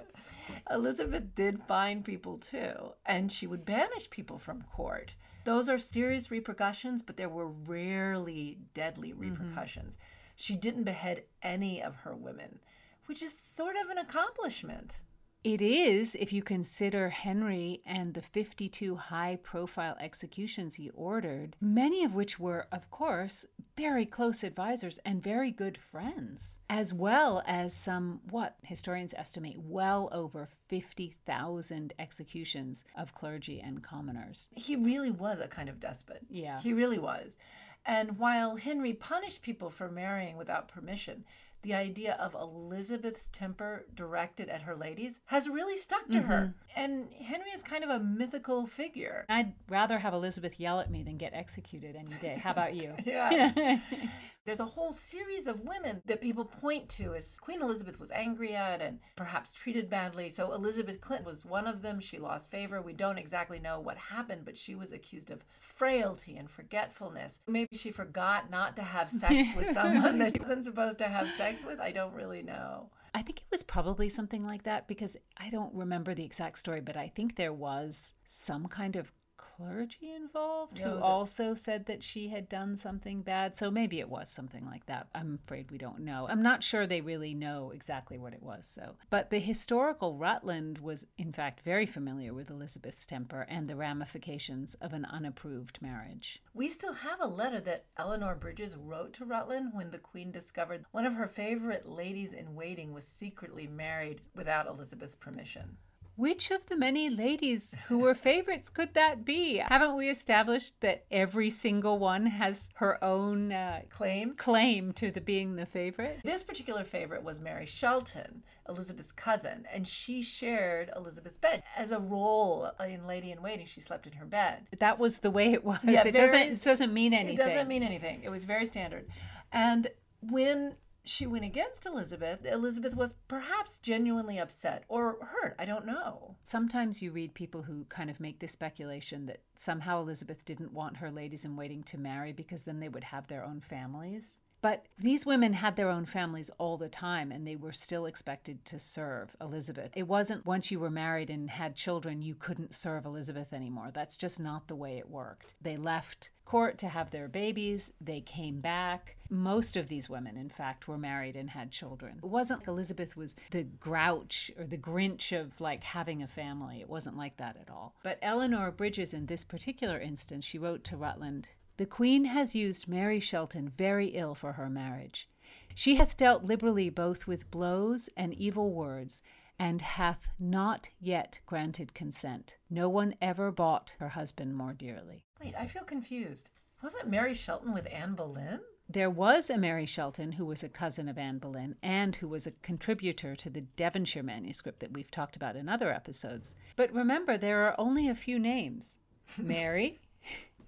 Elizabeth 0.71 1.35
did 1.35 1.61
fine 1.61 2.03
people 2.03 2.39
too, 2.39 2.75
and 3.07 3.31
she 3.31 3.47
would 3.47 3.65
banish 3.65 4.11
people 4.11 4.39
from 4.39 4.63
court. 4.63 5.15
Those 5.45 5.69
are 5.69 5.79
serious 5.79 6.31
repercussions, 6.31 7.03
but 7.03 7.17
there 7.17 7.29
were 7.29 7.49
rarely 7.49 8.59
deadly 8.75 9.11
mm-hmm. 9.11 9.21
repercussions. 9.21 9.97
She 10.37 10.57
didn't 10.57 10.85
behead 10.85 11.25
any 11.43 11.83
of 11.83 11.97
her 11.97 12.15
women, 12.15 12.61
which 13.07 13.23
is 13.23 13.37
sort 13.37 13.77
of 13.77 13.91
an 13.91 13.99
accomplishment. 13.99 14.97
It 15.43 15.63
is 15.63 16.15
if 16.21 16.35
you 16.35 16.43
consider 16.43 17.09
Henry 17.09 17.81
and 17.87 18.13
the 18.13 18.21
52 18.21 18.97
high 18.97 19.39
profile 19.43 19.97
executions 19.99 20.75
he 20.75 20.91
ordered, 20.91 21.57
many 21.63 22.05
of 22.05 22.15
which 22.15 22.39
were, 22.39 22.67
of 22.71 22.91
course, 22.91 23.47
very 23.75 24.05
close 24.05 24.45
advisors 24.45 24.99
and 24.99 25.23
very 25.23 25.51
good 25.51 25.79
friends, 25.79 26.61
as 26.69 26.93
well 26.93 27.43
as 27.47 27.73
some, 27.73 28.21
what 28.29 28.57
historians 28.63 29.15
estimate, 29.15 29.57
well 29.59 30.11
over 30.13 30.47
50,000 30.69 31.95
executions 31.99 32.85
of 32.95 33.15
clergy 33.15 33.61
and 33.61 33.83
commoners. 33.83 34.51
He 34.55 34.77
really 34.77 35.11
was 35.11 35.41
a 35.41 35.49
kind 35.49 35.71
of 35.71 35.81
despot. 35.81 36.21
Yeah. 36.29 36.61
He 36.61 36.75
really 36.75 36.99
was. 36.99 37.39
And 37.87 38.19
while 38.19 38.57
Henry 38.57 38.93
punished 38.93 39.41
people 39.41 39.71
for 39.71 39.91
marrying 39.91 40.37
without 40.37 40.69
permission, 40.69 41.25
the 41.63 41.75
idea 41.75 42.15
of 42.15 42.35
Elizabeth's 42.35 43.29
temper 43.29 43.85
directed 43.95 44.49
at 44.49 44.63
her 44.63 44.77
ladies 44.77 45.21
has 45.27 45.49
really 45.49 45.77
stuck 45.77 46.09
to 46.09 46.23
her. 46.23 46.55
Mm-hmm. 46.75 46.81
And 46.81 47.09
Henry 47.13 47.51
is 47.51 47.63
kind 47.63 47.85
of 47.85 47.91
a 47.91 48.01
mythical 48.01 48.67
figure. 48.67 49.27
I'd 49.29 49.53
rather 49.69 49.99
have 49.99 50.15
Elizabeth 50.15 50.59
yell 50.59 50.81
at 50.81 50.91
me 50.91 51.03
than 51.03 51.17
get 51.17 51.35
executed 51.35 51.97
any 51.97 52.15
day. 52.21 52.41
How 52.43 52.51
about 52.53 52.75
you? 52.75 52.95
Yeah. 53.05 53.79
There's 54.51 54.59
a 54.59 54.65
whole 54.65 54.91
series 54.91 55.47
of 55.47 55.61
women 55.61 56.03
that 56.07 56.21
people 56.21 56.45
point 56.45 56.89
to 56.89 57.15
as 57.15 57.39
Queen 57.39 57.63
Elizabeth 57.63 58.01
was 58.01 58.11
angry 58.11 58.57
at 58.57 58.83
and 58.83 58.99
perhaps 59.15 59.53
treated 59.53 59.89
badly. 59.89 60.29
So 60.29 60.53
Elizabeth 60.53 61.01
Clinton 61.01 61.25
was 61.25 61.45
one 61.45 61.69
of 61.69 61.83
them. 61.83 62.01
She 62.01 62.19
lost 62.19 62.51
favor. 62.51 62.83
We 62.83 62.93
don't 62.93 63.17
exactly 63.17 63.61
know 63.61 63.79
what 63.79 63.97
happened, 63.97 64.45
but 64.45 64.57
she 64.57 64.75
was 64.75 64.91
accused 64.91 65.31
of 65.31 65.45
frailty 65.61 66.37
and 66.37 66.51
forgetfulness. 66.51 67.39
Maybe 67.47 67.77
she 67.77 67.93
forgot 67.93 68.51
not 68.51 68.75
to 68.75 68.83
have 68.83 69.09
sex 69.09 69.51
with 69.57 69.73
someone 69.73 70.19
that 70.19 70.33
she 70.33 70.41
wasn't 70.41 70.65
supposed 70.65 70.99
to 70.99 71.07
have 71.07 71.31
sex 71.35 71.65
with. 71.65 71.79
I 71.79 71.93
don't 71.93 72.15
really 72.15 72.43
know. 72.43 72.91
I 73.15 73.23
think 73.23 73.39
it 73.39 73.51
was 73.53 73.63
probably 73.63 74.09
something 74.09 74.45
like 74.45 74.65
that 74.65 74.89
because 74.89 75.17
I 75.37 75.51
don't 75.51 75.73
remember 75.75 76.13
the 76.13 76.25
exact 76.25 76.59
story, 76.59 76.81
but 76.81 76.97
I 76.97 77.07
think 77.07 77.37
there 77.37 77.53
was 77.53 78.15
some 78.25 78.67
kind 78.67 78.97
of 78.97 79.13
clergy 79.61 80.13
involved 80.13 80.79
Yeah, 80.79 80.89
who 80.89 80.95
that- 80.95 81.03
also 81.03 81.55
said 81.55 81.87
that 81.87 82.03
she 82.03 82.29
had 82.29 82.49
done 82.49 82.77
something 82.77 83.23
bad. 83.23 83.57
So 83.57 83.71
maybe 83.71 84.01
it 84.01 84.09
was 84.09 84.31
something 84.31 84.65
like 84.65 84.87
that. 84.87 85.09
I'm 85.15 85.39
afraid 85.45 85.71
we 85.71 85.77
don't 85.79 86.01
know. 86.01 86.27
I'm 86.29 86.43
not 86.43 86.63
sure 86.63 86.87
they 86.87 87.01
really 87.03 87.35
know 87.35 87.71
exactly 87.71 88.19
what 88.19 88.33
it 88.33 88.43
was. 88.43 88.67
So, 88.67 88.97
but 89.11 89.31
the 89.31 89.39
historical 89.39 90.17
Rutland 90.17 90.79
was 90.79 91.07
in 91.19 91.33
fact 91.33 91.61
very 91.61 91.87
familiar 91.87 92.33
with 92.33 92.51
Elizabeth's 92.51 93.05
temper 93.05 93.43
and 93.49 93.69
the 93.69 93.77
ramifications 93.77 94.75
of 94.75 94.93
an 94.93 95.05
unapproved 95.05 95.83
marriage. 95.83 96.43
We 96.55 96.71
still 96.71 96.95
have 96.95 97.21
a 97.21 97.27
letter 97.27 97.61
that 97.61 97.87
Eleanor 97.99 98.35
Bridges 98.35 98.77
wrote 98.77 99.13
to 99.15 99.25
Rutland 99.25 99.73
when 99.75 99.91
the 99.91 99.99
Queen 99.99 100.31
discovered 100.31 100.85
one 100.91 101.05
of 101.05 101.15
her 101.15 101.29
favorite 101.29 101.87
ladies 101.87 102.33
in 102.33 102.55
waiting 102.55 102.93
was 102.93 103.07
secretly 103.07 103.67
married 103.67 104.23
without 104.35 104.67
Elizabeth's 104.67 105.15
permission. 105.15 105.77
Which 106.21 106.51
of 106.51 106.67
the 106.67 106.77
many 106.77 107.09
ladies 107.09 107.75
who 107.89 108.01
were 108.01 108.15
favorites 108.15 108.69
could 108.69 108.93
that 108.93 109.25
be? 109.25 109.57
Haven't 109.57 109.97
we 109.97 110.11
established 110.11 110.79
that 110.83 111.07
every 111.11 111.49
single 111.49 111.99
one 111.99 112.27
has 112.27 112.69
her 112.75 113.03
own 113.03 113.53
uh, 113.53 113.81
Claim 113.89 114.35
claim 114.37 114.93
to 114.93 115.11
the 115.11 115.23
being 115.23 115.57
the 115.57 115.65
favorite? 115.65 116.21
This 116.23 116.43
particular 116.43 116.85
favorite 116.85 117.23
was 117.25 117.41
Mary 117.41 117.65
Shelton, 117.65 118.43
Elizabeth's 118.69 119.13
cousin, 119.13 119.65
and 119.73 119.89
she 119.89 120.21
shared 120.21 120.91
Elizabeth's 120.95 121.39
bed. 121.39 121.63
As 121.75 121.91
a 121.91 121.99
role 121.99 122.71
in 122.87 123.07
Lady 123.07 123.31
in 123.31 123.41
Waiting, 123.41 123.65
she 123.65 123.81
slept 123.81 124.07
in 124.07 124.13
her 124.13 124.27
bed. 124.27 124.67
That 124.79 124.99
was 124.99 125.21
the 125.21 125.31
way 125.31 125.55
it 125.55 125.65
was. 125.65 125.79
Yeah, 125.85 126.07
it 126.07 126.13
very- 126.13 126.27
doesn't 126.27 126.53
it 126.53 126.63
doesn't 126.63 126.93
mean 126.93 127.15
anything. 127.15 127.39
It 127.39 127.49
doesn't 127.49 127.67
mean 127.67 127.83
anything. 127.83 128.21
It 128.25 128.29
was 128.29 128.45
very 128.45 128.67
standard. 128.67 129.07
And 129.53 129.89
when 130.21 130.75
she 131.05 131.27
went 131.27 131.45
against 131.45 131.87
Elizabeth, 131.87 132.45
Elizabeth 132.45 132.95
was 132.95 133.15
perhaps 133.29 133.79
genuinely 133.79 134.39
upset 134.39 134.85
or 134.89 135.17
hurt. 135.21 135.57
I 135.59 135.65
don't 135.65 135.87
know. 135.87 136.37
Sometimes 136.43 137.03
you 137.03 137.11
read 137.11 137.35
people 137.35 137.63
who 137.63 137.85
kind 137.85 138.11
of 138.11 138.21
make 138.21 138.39
this 138.39 138.53
speculation 138.53 139.27
that 139.27 139.41
somehow 139.57 140.01
Elizabeth 140.01 140.45
didn't 140.45 140.73
want 140.73 140.99
her 140.99 141.11
ladies 141.11 141.45
in 141.45 141.57
waiting 141.57 141.83
to 141.85 141.99
marry 141.99 142.33
because 142.33 142.63
then 142.63 142.81
they 142.81 142.89
would 142.89 143.05
have 143.05 143.27
their 143.27 143.45
own 143.45 143.61
families. 143.61 144.41
But 144.63 144.87
these 144.99 145.25
women 145.25 145.55
had 145.55 145.77
their 145.77 145.89
own 145.89 146.05
families 146.05 146.51
all 146.59 146.77
the 146.77 146.89
time 146.89 147.33
and 147.33 147.47
they 147.47 147.57
were 147.57 147.73
still 147.73 148.05
expected 148.05 148.65
to 148.67 148.79
serve 148.79 149.35
Elizabeth. 149.41 149.91
It 149.97 150.07
wasn't 150.07 150.45
once 150.45 150.71
you 150.71 150.79
were 150.79 150.91
married 150.91 151.31
and 151.31 151.49
had 151.49 151.77
children, 151.77 152.21
you 152.21 152.35
couldn't 152.35 152.75
serve 152.75 153.07
Elizabeth 153.07 153.53
anymore. 153.55 153.91
That's 153.93 154.19
just 154.19 154.39
not 154.39 154.69
the 154.69 154.77
way 154.77 154.99
it 154.99 155.09
worked. 155.09 155.55
They 155.63 155.79
left 155.79 156.31
court 156.51 156.79
to 156.79 156.89
have 156.89 157.13
their 157.13 157.29
babies. 157.29 157.93
They 158.01 158.21
came 158.21 158.59
back. 158.59 159.15
Most 159.29 159.77
of 159.77 159.87
these 159.87 160.11
women, 160.11 160.37
in 160.37 160.49
fact, 160.49 160.89
were 160.89 160.99
married 160.99 161.37
and 161.37 161.49
had 161.49 161.71
children. 161.71 162.19
It 162.25 162.29
wasn't 162.29 162.63
like 162.63 162.69
Elizabeth 162.69 163.17
was 163.17 163.37
the 163.53 163.63
grouch 163.63 164.51
or 164.59 164.65
the 164.65 164.77
grinch 164.77 165.31
of 165.31 165.61
like 165.61 165.85
having 165.85 166.25
a 166.25 166.27
family. 166.27 166.81
It 166.81 166.89
wasn't 166.89 167.17
like 167.17 167.37
that 167.37 167.57
at 167.57 167.71
all. 167.71 167.95
But 168.03 168.19
Eleanor 168.21 168.73
Bridges, 168.73 169.15
in 169.15 169.27
this 169.27 169.45
particular 169.45 170.01
instance, 170.01 170.45
she 170.45 170.59
wrote 170.59 170.83
to 170.85 170.97
Rutland 170.97 171.51
The 171.77 171.87
Queen 171.87 172.25
has 172.25 172.57
used 172.57 172.89
Mary 172.89 173.21
Shelton 173.21 173.69
very 173.69 174.09
ill 174.09 174.35
for 174.35 174.55
her 174.55 174.69
marriage. 174.69 175.29
She 175.77 175.95
hath 175.95 176.17
dealt 176.17 176.43
liberally 176.43 176.91
both 176.91 177.29
with 177.29 177.49
blows 177.53 178.09
and 178.17 178.35
evil 178.35 178.73
words, 178.73 179.23
and 179.61 179.83
hath 179.83 180.27
not 180.39 180.89
yet 180.99 181.39
granted 181.45 181.93
consent. 181.93 182.57
No 182.71 182.89
one 182.89 183.15
ever 183.21 183.53
bought 183.53 183.95
her 183.99 184.09
husband 184.09 184.57
more 184.57 184.73
dearly. 184.73 185.23
Wait, 185.45 185.55
I 185.57 185.67
feel 185.67 185.85
confused. 185.85 186.49
Wasn't 186.83 187.11
Mary 187.11 187.35
Shelton 187.35 187.75
with 187.75 187.87
Anne 187.93 188.15
Boleyn? 188.15 188.61
There 188.89 189.11
was 189.11 189.51
a 189.51 189.59
Mary 189.59 189.85
Shelton 189.85 190.33
who 190.33 190.47
was 190.47 190.65
a 190.65 190.69
cousin 190.69 191.11
of 191.11 191.19
Anne 191.19 191.39
Boleyn 191.39 191.77
and 191.83 192.17
who 192.17 192.27
was 192.27 192.47
a 192.47 192.53
contributor 192.63 193.37
to 193.37 193.51
the 193.51 193.61
Devonshire 193.61 194.23
manuscript 194.23 194.81
that 194.81 194.95
we've 194.95 195.11
talked 195.11 195.37
about 195.37 195.57
in 195.57 195.69
other 195.69 195.93
episodes. 195.93 196.55
But 196.75 196.95
remember, 196.95 197.37
there 197.37 197.67
are 197.67 197.79
only 197.79 198.09
a 198.09 198.15
few 198.15 198.39
names 198.39 198.99
Mary, 199.39 200.01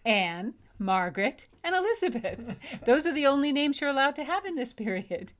Anne, 0.04 0.52
Margaret, 0.78 1.46
and 1.64 1.75
Elizabeth. 1.75 2.58
Those 2.84 3.06
are 3.06 3.14
the 3.14 3.26
only 3.26 3.52
names 3.52 3.80
you're 3.80 3.88
allowed 3.88 4.16
to 4.16 4.25
have 4.25 4.44
in 4.44 4.54
this 4.54 4.75
period. 4.75 5.32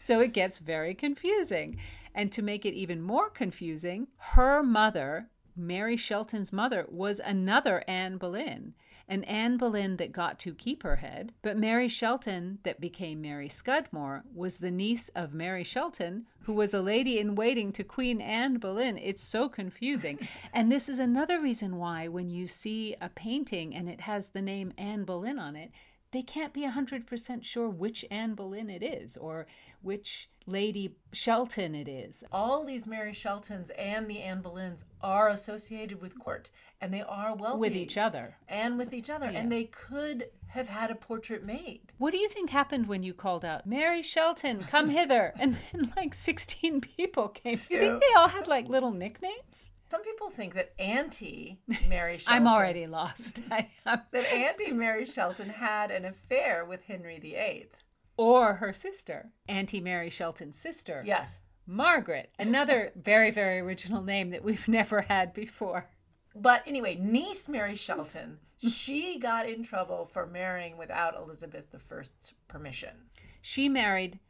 So 0.00 0.20
it 0.20 0.32
gets 0.32 0.58
very 0.58 0.94
confusing. 0.94 1.78
And 2.14 2.32
to 2.32 2.42
make 2.42 2.64
it 2.64 2.74
even 2.74 3.00
more 3.00 3.30
confusing, 3.30 4.08
her 4.18 4.62
mother, 4.62 5.28
Mary 5.56 5.96
Shelton's 5.96 6.52
mother, 6.52 6.86
was 6.88 7.20
another 7.20 7.84
Anne 7.86 8.16
Boleyn, 8.16 8.74
an 9.08 9.24
Anne 9.24 9.56
Boleyn 9.56 9.96
that 9.96 10.12
got 10.12 10.38
to 10.40 10.54
keep 10.54 10.82
her 10.82 10.96
head. 10.96 11.32
But 11.42 11.58
Mary 11.58 11.88
Shelton, 11.88 12.58
that 12.62 12.80
became 12.80 13.20
Mary 13.20 13.48
Scudmore, 13.48 14.24
was 14.32 14.58
the 14.58 14.70
niece 14.70 15.08
of 15.10 15.34
Mary 15.34 15.64
Shelton, 15.64 16.26
who 16.42 16.54
was 16.54 16.72
a 16.72 16.80
lady 16.80 17.18
in 17.18 17.34
waiting 17.34 17.72
to 17.72 17.84
Queen 17.84 18.20
Anne 18.20 18.58
Boleyn. 18.58 18.96
It's 18.98 19.22
so 19.22 19.48
confusing. 19.48 20.28
and 20.52 20.70
this 20.70 20.88
is 20.88 20.98
another 20.98 21.40
reason 21.40 21.76
why, 21.76 22.08
when 22.08 22.30
you 22.30 22.46
see 22.46 22.94
a 23.00 23.08
painting 23.08 23.74
and 23.74 23.88
it 23.88 24.02
has 24.02 24.28
the 24.28 24.42
name 24.42 24.72
Anne 24.78 25.04
Boleyn 25.04 25.38
on 25.38 25.56
it, 25.56 25.70
they 26.12 26.22
can't 26.22 26.52
be 26.52 26.62
100% 26.66 27.44
sure 27.44 27.68
which 27.68 28.04
Anne 28.10 28.34
Boleyn 28.34 28.68
it 28.70 28.82
is 28.82 29.16
or 29.16 29.46
which 29.82 30.28
Lady 30.46 30.96
Shelton 31.12 31.74
it 31.74 31.86
is. 31.88 32.24
All 32.32 32.64
these 32.64 32.86
Mary 32.86 33.12
Sheltons 33.12 33.70
and 33.70 34.08
the 34.08 34.20
Anne 34.20 34.42
Boleyns 34.42 34.84
are 35.00 35.28
associated 35.28 36.00
with 36.00 36.18
court 36.18 36.50
and 36.80 36.92
they 36.92 37.02
are 37.02 37.36
wealthy. 37.36 37.58
With 37.60 37.76
each 37.76 37.96
other. 37.96 38.36
And 38.48 38.76
with 38.78 38.92
each 38.92 39.10
other. 39.10 39.30
Yeah. 39.30 39.38
And 39.40 39.52
they 39.52 39.64
could 39.64 40.26
have 40.48 40.68
had 40.68 40.90
a 40.90 40.96
portrait 40.96 41.44
made. 41.44 41.92
What 41.98 42.10
do 42.10 42.16
you 42.16 42.28
think 42.28 42.50
happened 42.50 42.88
when 42.88 43.04
you 43.04 43.14
called 43.14 43.44
out, 43.44 43.66
Mary 43.66 44.02
Shelton, 44.02 44.58
come 44.60 44.88
hither? 44.98 45.32
and 45.38 45.56
then 45.72 45.92
like 45.96 46.14
16 46.14 46.80
people 46.80 47.28
came. 47.28 47.60
You 47.70 47.78
think 47.78 48.00
they 48.00 48.12
all 48.16 48.28
had 48.28 48.48
like 48.48 48.68
little 48.68 48.90
nicknames? 48.92 49.70
Some 49.90 50.04
people 50.04 50.30
think 50.30 50.54
that 50.54 50.72
Auntie 50.78 51.58
Mary 51.88 52.16
Shelton. 52.16 52.46
I'm 52.46 52.54
already 52.54 52.86
lost. 52.86 53.40
that 53.48 54.04
Auntie 54.14 54.72
Mary 54.72 55.04
Shelton 55.04 55.48
had 55.48 55.90
an 55.90 56.04
affair 56.04 56.64
with 56.64 56.82
Henry 56.82 57.18
VIII. 57.18 57.70
Or 58.16 58.54
her 58.54 58.72
sister, 58.72 59.30
Auntie 59.48 59.80
Mary 59.80 60.08
Shelton's 60.08 60.56
sister. 60.56 61.02
Yes. 61.04 61.40
Margaret, 61.66 62.30
another 62.38 62.92
very, 62.94 63.32
very 63.32 63.58
original 63.58 64.02
name 64.02 64.30
that 64.30 64.44
we've 64.44 64.68
never 64.68 65.02
had 65.02 65.34
before. 65.34 65.88
But 66.36 66.62
anyway, 66.66 66.94
niece 66.94 67.48
Mary 67.48 67.74
Shelton, 67.74 68.38
she 68.58 69.18
got 69.18 69.48
in 69.48 69.64
trouble 69.64 70.08
for 70.12 70.24
marrying 70.24 70.76
without 70.76 71.16
Elizabeth 71.16 71.74
I's 71.74 72.32
permission. 72.46 72.94
She 73.42 73.68
married 73.68 74.20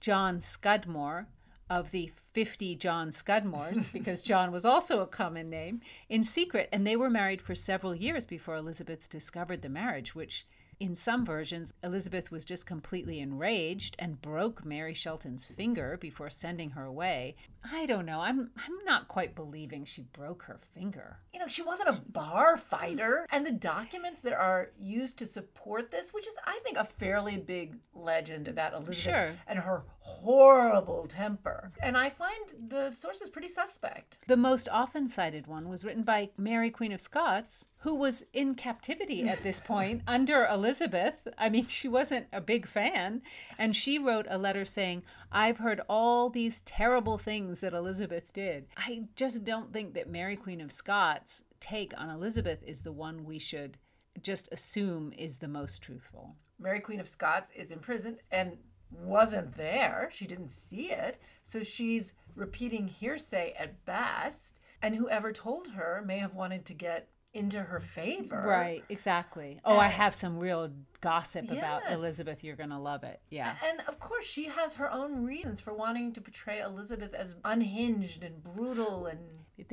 John 0.00 0.40
Scudmore, 0.40 1.28
of 1.72 1.90
the 1.90 2.12
50 2.34 2.76
John 2.76 3.10
Scudmores, 3.10 3.90
because 3.94 4.22
John 4.22 4.52
was 4.52 4.66
also 4.66 5.00
a 5.00 5.06
common 5.06 5.48
name, 5.48 5.80
in 6.10 6.22
secret. 6.22 6.68
And 6.70 6.86
they 6.86 6.96
were 6.96 7.08
married 7.08 7.40
for 7.40 7.54
several 7.54 7.94
years 7.94 8.26
before 8.26 8.56
Elizabeth 8.56 9.08
discovered 9.08 9.62
the 9.62 9.70
marriage, 9.70 10.14
which 10.14 10.46
in 10.78 10.94
some 10.94 11.24
versions, 11.24 11.72
Elizabeth 11.82 12.30
was 12.30 12.44
just 12.44 12.66
completely 12.66 13.20
enraged 13.20 13.96
and 13.98 14.20
broke 14.20 14.66
Mary 14.66 14.92
Shelton's 14.92 15.46
finger 15.46 15.96
before 15.96 16.28
sending 16.28 16.70
her 16.70 16.84
away. 16.84 17.36
I 17.70 17.86
don't 17.86 18.06
know. 18.06 18.20
I'm 18.20 18.50
I'm 18.56 18.84
not 18.84 19.08
quite 19.08 19.34
believing 19.34 19.84
she 19.84 20.02
broke 20.02 20.44
her 20.44 20.58
finger. 20.74 21.18
You 21.32 21.40
know, 21.40 21.46
she 21.46 21.62
wasn't 21.62 21.90
a 21.90 22.02
bar 22.10 22.56
fighter. 22.56 23.26
And 23.30 23.46
the 23.46 23.52
documents 23.52 24.20
that 24.22 24.32
are 24.32 24.70
used 24.78 25.18
to 25.18 25.26
support 25.26 25.90
this, 25.90 26.12
which 26.12 26.26
is 26.26 26.34
I 26.44 26.58
think 26.64 26.76
a 26.76 26.84
fairly 26.84 27.36
big 27.36 27.76
legend 27.94 28.48
about 28.48 28.72
Elizabeth 28.72 28.98
sure. 28.98 29.30
and 29.46 29.60
her 29.60 29.84
horrible 30.00 31.06
temper. 31.06 31.72
And 31.80 31.96
I 31.96 32.10
find 32.10 32.52
the 32.68 32.92
sources 32.92 33.28
pretty 33.28 33.48
suspect. 33.48 34.18
The 34.26 34.36
most 34.36 34.68
often 34.68 35.08
cited 35.08 35.46
one 35.46 35.68
was 35.68 35.84
written 35.84 36.02
by 36.02 36.30
Mary 36.36 36.70
Queen 36.70 36.92
of 36.92 37.00
Scots, 37.00 37.68
who 37.78 37.94
was 37.94 38.24
in 38.32 38.54
captivity 38.54 39.28
at 39.28 39.42
this 39.42 39.60
point 39.64 40.02
under 40.06 40.46
Elizabeth. 40.46 41.14
I 41.38 41.48
mean, 41.48 41.66
she 41.66 41.88
wasn't 41.88 42.26
a 42.32 42.40
big 42.40 42.66
fan. 42.66 43.22
And 43.58 43.76
she 43.76 43.98
wrote 43.98 44.26
a 44.28 44.38
letter 44.38 44.64
saying, 44.64 45.02
I've 45.34 45.58
heard 45.58 45.80
all 45.88 46.28
these 46.28 46.60
terrible 46.62 47.16
things 47.16 47.60
that 47.60 47.72
Elizabeth 47.72 48.32
did. 48.34 48.66
I 48.76 49.04
just 49.16 49.44
don't 49.44 49.72
think 49.72 49.94
that 49.94 50.10
Mary 50.10 50.36
Queen 50.36 50.60
of 50.60 50.70
Scots' 50.70 51.42
take 51.58 51.94
on 51.98 52.10
Elizabeth 52.10 52.62
is 52.62 52.82
the 52.82 52.92
one 52.92 53.24
we 53.24 53.38
should 53.38 53.78
just 54.20 54.48
assume 54.52 55.12
is 55.16 55.38
the 55.38 55.48
most 55.48 55.80
truthful. 55.80 56.36
Mary 56.58 56.80
Queen 56.80 57.00
of 57.00 57.08
Scots 57.08 57.50
is 57.56 57.70
imprisoned 57.70 58.18
and 58.30 58.58
wasn't 58.90 59.56
there. 59.56 60.10
She 60.12 60.26
didn't 60.26 60.50
see 60.50 60.92
it. 60.92 61.18
So 61.42 61.62
she's 61.62 62.12
repeating 62.34 62.86
hearsay 62.86 63.54
at 63.58 63.84
best. 63.86 64.58
And 64.82 64.94
whoever 64.94 65.32
told 65.32 65.68
her 65.68 66.02
may 66.04 66.18
have 66.18 66.34
wanted 66.34 66.66
to 66.66 66.74
get 66.74 67.08
into 67.34 67.62
her 67.62 67.80
favor. 67.80 68.42
Right, 68.46 68.84
exactly. 68.88 69.60
Oh, 69.64 69.72
and, 69.72 69.80
I 69.80 69.88
have 69.88 70.14
some 70.14 70.38
real 70.38 70.70
gossip 71.00 71.46
yes. 71.48 71.58
about 71.58 71.82
Elizabeth. 71.90 72.44
You're 72.44 72.56
going 72.56 72.70
to 72.70 72.78
love 72.78 73.04
it. 73.04 73.20
Yeah. 73.30 73.54
And 73.66 73.80
of 73.88 73.98
course, 73.98 74.26
she 74.26 74.46
has 74.46 74.74
her 74.74 74.90
own 74.92 75.24
reasons 75.24 75.60
for 75.60 75.72
wanting 75.72 76.12
to 76.12 76.20
portray 76.20 76.60
Elizabeth 76.60 77.14
as 77.14 77.36
unhinged 77.44 78.22
and 78.22 78.42
brutal 78.42 79.06
and. 79.06 79.20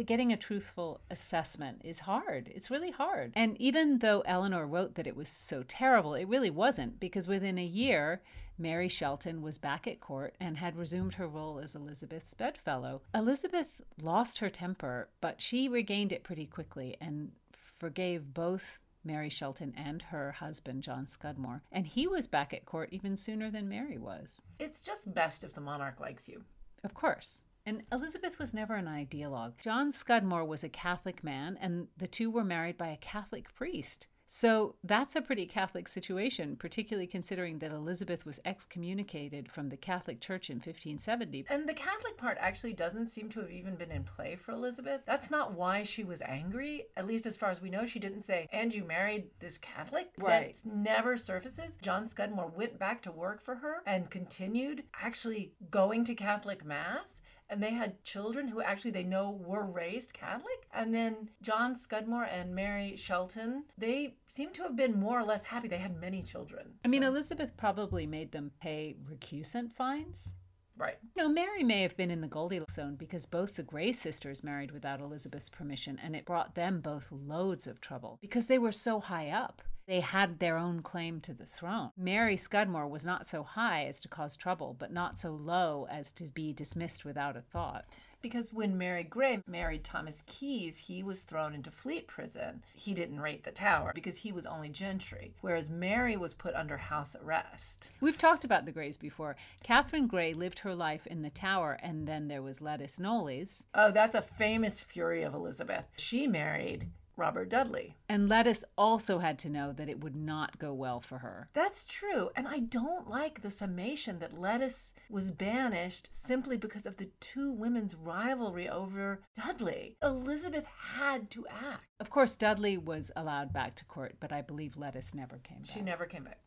Getting 0.06 0.32
a 0.32 0.38
truthful 0.38 1.02
assessment 1.10 1.82
is 1.84 2.02
hard. 2.02 2.52
It's 2.54 2.69
really 2.69 2.91
hard. 2.91 3.32
And 3.36 3.60
even 3.60 4.00
though 4.00 4.22
Eleanor 4.22 4.67
wrote 4.67 4.95
that 4.95 5.08
it 5.08 5.15
was 5.15 5.28
so 5.28 5.63
terrible, 5.63 6.13
it 6.13 6.28
really 6.28 6.52
wasn't 6.52 7.00
because 7.00 7.28
within 7.28 7.58
a 7.58 7.65
year, 7.65 8.22
Mary 8.60 8.88
Shelton 8.88 9.41
was 9.41 9.58
back 9.58 9.88
at 9.88 10.00
court 10.00 10.36
and 10.39 10.58
had 10.58 10.76
resumed 10.76 11.15
her 11.15 11.28
role 11.28 11.60
as 11.60 11.76
Elizabeth's 11.76 12.34
bedfellow. 12.34 13.02
Elizabeth 13.15 13.82
lost 14.02 14.39
her 14.39 14.50
temper, 14.50 15.10
but 15.22 15.41
she 15.41 15.67
regained 15.67 16.12
it 16.12 16.24
pretty 16.24 16.45
quickly 16.45 16.95
and 17.02 17.32
forgave 17.80 18.34
both 18.34 18.80
Mary 19.04 19.30
Shelton 19.30 19.74
and 19.78 20.02
her 20.04 20.34
husband, 20.34 20.84
John 20.84 21.08
Scudmore. 21.08 21.63
And 21.72 21.88
he 21.88 22.06
was 22.06 22.28
back 22.28 22.54
at 22.54 22.65
court 22.65 22.89
even 22.92 23.15
sooner 23.15 23.50
than 23.50 23.70
Mary 23.70 23.98
was. 23.98 24.42
It's 24.60 24.82
just 24.82 25.13
best 25.13 25.44
if 25.44 25.54
the 25.54 25.62
monarch 25.62 26.00
likes 26.00 26.28
you. 26.28 26.44
Of 26.84 26.94
course. 26.94 27.44
And 27.65 27.84
Elizabeth 27.92 28.39
was 28.39 28.54
never 28.54 28.76
an 28.76 28.86
ideologue. 28.86 29.60
John 29.62 29.92
Scudmore 29.92 30.46
was 30.46 30.63
a 30.63 30.70
Catholic 30.70 31.24
man, 31.24 31.58
and 31.62 31.88
the 31.98 32.08
two 32.08 32.32
were 32.32 32.44
married 32.44 32.78
by 32.78 32.88
a 32.88 32.98
Catholic 32.98 33.54
priest. 33.54 34.08
So 34.32 34.76
that's 34.84 35.15
a 35.15 35.24
pretty 35.24 35.48
Catholic 35.48 35.88
situation, 35.88 36.56
particularly 36.56 37.08
considering 37.08 37.58
that 37.60 37.72
Elizabeth 37.72 38.28
was 38.28 38.39
excommunicated 38.46 39.52
from 39.52 39.70
the 39.70 39.76
Catholic 39.76 40.22
Church 40.22 40.52
in 40.52 40.58
1570. 40.58 41.48
And 41.50 41.68
the 41.68 41.74
Catholic 41.74 42.15
part 42.15 42.38
actually 42.39 42.74
doesn't 42.74 43.08
seem 43.08 43.30
to 43.30 43.39
have 43.39 43.50
even 43.50 43.74
been 43.74 43.89
in 43.89 44.04
play 44.04 44.36
for 44.36 44.52
Elizabeth. 44.52 45.02
That's 45.08 45.32
not 45.32 45.54
why 45.56 45.82
she 45.82 46.04
was 46.04 46.22
angry, 46.22 46.86
at 46.96 47.08
least 47.08 47.26
as 47.26 47.36
far 47.36 47.50
as 47.50 47.60
we 47.60 47.72
know. 47.72 47.88
She 47.88 47.98
didn't 47.98 48.22
say, 48.22 48.48
and 48.54 48.72
you 48.72 48.84
married 48.84 49.30
this 49.39 49.58
Catholic? 49.58 50.12
Right. 50.20 50.54
That 50.54 50.76
never 50.76 51.18
surfaces. 51.18 51.80
John 51.82 52.08
Scudmore 52.08 52.54
went 52.56 52.78
back 52.78 53.02
to 53.04 53.12
work 53.12 53.42
for 53.42 53.56
her 53.56 53.78
and 53.88 54.12
continued 54.12 54.84
actually 55.02 55.54
going 55.72 56.04
to 56.04 56.13
Catholic 56.13 56.63
Mass 56.63 57.22
and 57.50 57.62
they 57.62 57.72
had 57.72 58.04
children 58.04 58.48
who 58.48 58.62
actually 58.62 58.92
they 58.92 59.04
know 59.04 59.32
were 59.32 59.66
raised 59.66 60.14
Catholic. 60.14 60.68
And 60.74 60.94
then 60.94 61.30
John 61.42 61.76
Scudmore 61.76 62.26
and 62.26 62.54
Mary 62.54 62.96
Shelton, 62.96 63.64
they 63.78 64.16
seem 64.28 64.52
to 64.54 64.64
have 64.64 64.76
been 64.76 65.00
more 65.00 65.20
or 65.20 65.24
less 65.24 65.46
happy. 65.46 65.68
They 65.68 65.78
had 65.78 66.00
many 66.00 66.22
children. 66.22 66.68
I 66.86 66.88
so. 66.88 66.92
mean, 66.92 67.04
Elizabeth 67.04 67.58
probably 67.58 68.06
made 68.06 68.32
them 68.32 68.52
pay 68.62 68.96
recusant 69.10 69.72
fines. 69.72 70.36
Right. 70.78 70.98
No, 71.18 71.28
Mary 71.28 71.64
may 71.64 71.82
have 71.82 71.98
been 71.98 72.10
in 72.10 72.22
the 72.22 72.28
Goldilocks 72.28 72.76
zone 72.76 72.96
because 72.96 73.26
both 73.26 73.56
the 73.56 73.64
Grey 73.64 73.92
sisters 73.92 74.46
married 74.46 74.72
without 74.72 75.02
Elizabeth's 75.02 75.50
permission, 75.50 76.00
and 76.02 76.16
it 76.16 76.24
brought 76.24 76.56
them 76.56 76.80
both 76.80 77.12
loads 77.12 77.68
of 77.68 77.82
trouble 77.82 78.18
because 78.22 78.48
they 78.48 78.58
were 78.58 78.72
so 78.72 79.02
high 79.02 79.30
up. 79.30 79.62
They 79.89 80.02
had 80.02 80.38
their 80.38 80.56
own 80.56 80.84
claim 80.84 81.19
to 81.21 81.34
the 81.34 81.47
throne. 81.47 81.89
Mary 81.97 82.38
Scudmore 82.38 82.88
was 82.88 83.08
not 83.08 83.25
so 83.25 83.41
high 83.41 83.86
as 83.86 83.99
to 84.02 84.08
cause 84.08 84.38
trouble, 84.38 84.75
but 84.78 84.93
not 84.93 85.17
so 85.17 85.32
low 85.32 85.88
as 85.89 86.12
to 86.12 86.25
be 86.25 86.54
dismissed 86.54 87.04
without 87.04 87.36
a 87.36 87.41
thought. 87.41 87.86
Because 88.21 88.54
when 88.54 88.78
Mary 88.78 89.02
Grey 89.02 89.41
married 89.47 89.84
Thomas 89.84 90.21
Keys, 90.28 90.78
he 90.78 91.02
was 91.02 91.23
thrown 91.23 91.56
into 91.56 91.71
Fleet 91.71 92.06
Prison. 92.06 92.63
He 92.75 92.93
didn't 92.93 93.19
rate 93.19 93.43
the 93.43 93.52
tower 93.52 93.91
because 93.95 94.17
he 94.17 94.32
was 94.32 94.45
only 94.45 94.69
gentry, 94.69 95.34
whereas 95.41 95.71
Mary 95.71 96.15
was 96.15 96.36
put 96.36 96.54
under 96.54 96.78
house 96.78 97.15
arrest. 97.23 97.89
We've 97.99 98.17
talked 98.17 98.43
about 98.43 98.65
the 98.65 98.71
Greys 98.71 98.97
before. 98.97 99.38
Catherine 99.63 100.06
Grey 100.06 100.36
lived 100.36 100.60
her 100.60 100.75
life 100.75 101.08
in 101.08 101.23
the 101.23 101.32
tower, 101.32 101.80
and 101.82 102.08
then 102.08 102.28
there 102.28 102.43
was 102.43 102.62
Lettice 102.62 102.99
Knollys. 102.99 103.63
Oh, 103.73 103.89
that's 103.89 104.13
a 104.13 104.21
famous 104.21 104.82
fury 104.82 105.23
of 105.23 105.34
Elizabeth. 105.34 105.86
She 105.97 106.28
married 106.28 106.89
Robert 107.19 107.49
Dudley. 107.49 107.95
And 108.08 108.29
Lettice 108.29 108.63
also 108.77 109.19
had 109.19 109.38
to 109.39 109.49
know 109.49 109.71
that 109.73 109.89
it 109.89 110.01
would 110.01 110.15
not 110.15 110.58
go 110.58 110.73
well 110.73 110.99
for 110.99 111.19
her. 111.19 111.49
That's 111.53 111.86
true. 111.86 112.29
And 112.36 112.47
I 112.47 112.60
don't 112.60 113.10
like 113.10 113.41
the 113.41 113.51
summation 113.51 114.19
that 114.19 114.39
Lettice 114.39 114.93
was 115.10 115.29
banished 115.29 116.08
simply 116.12 116.58
because 116.58 116.86
of 116.86 116.97
the 116.97 117.10
two 117.19 117.51
women's 117.51 117.95
rivalry 117.95 118.69
over 118.69 119.21
Dudley. 119.36 119.97
Elizabeth 120.01 120.67
had 120.93 121.29
to 121.32 121.45
act. 121.47 121.86
Of 121.99 122.10
course, 122.10 122.36
Dudley 122.36 122.77
was 122.77 123.12
allowed 123.15 123.51
back 123.51 123.75
to 123.75 123.86
court, 123.86 124.15
but 124.19 124.32
I 124.32 124.41
believe 124.41 124.77
Lettice 124.77 125.13
never 125.13 125.38
came 125.39 125.60
back. 125.60 125.71
She 125.71 125.82
never 125.82 126.05
came 126.05 126.23
back. 126.23 126.39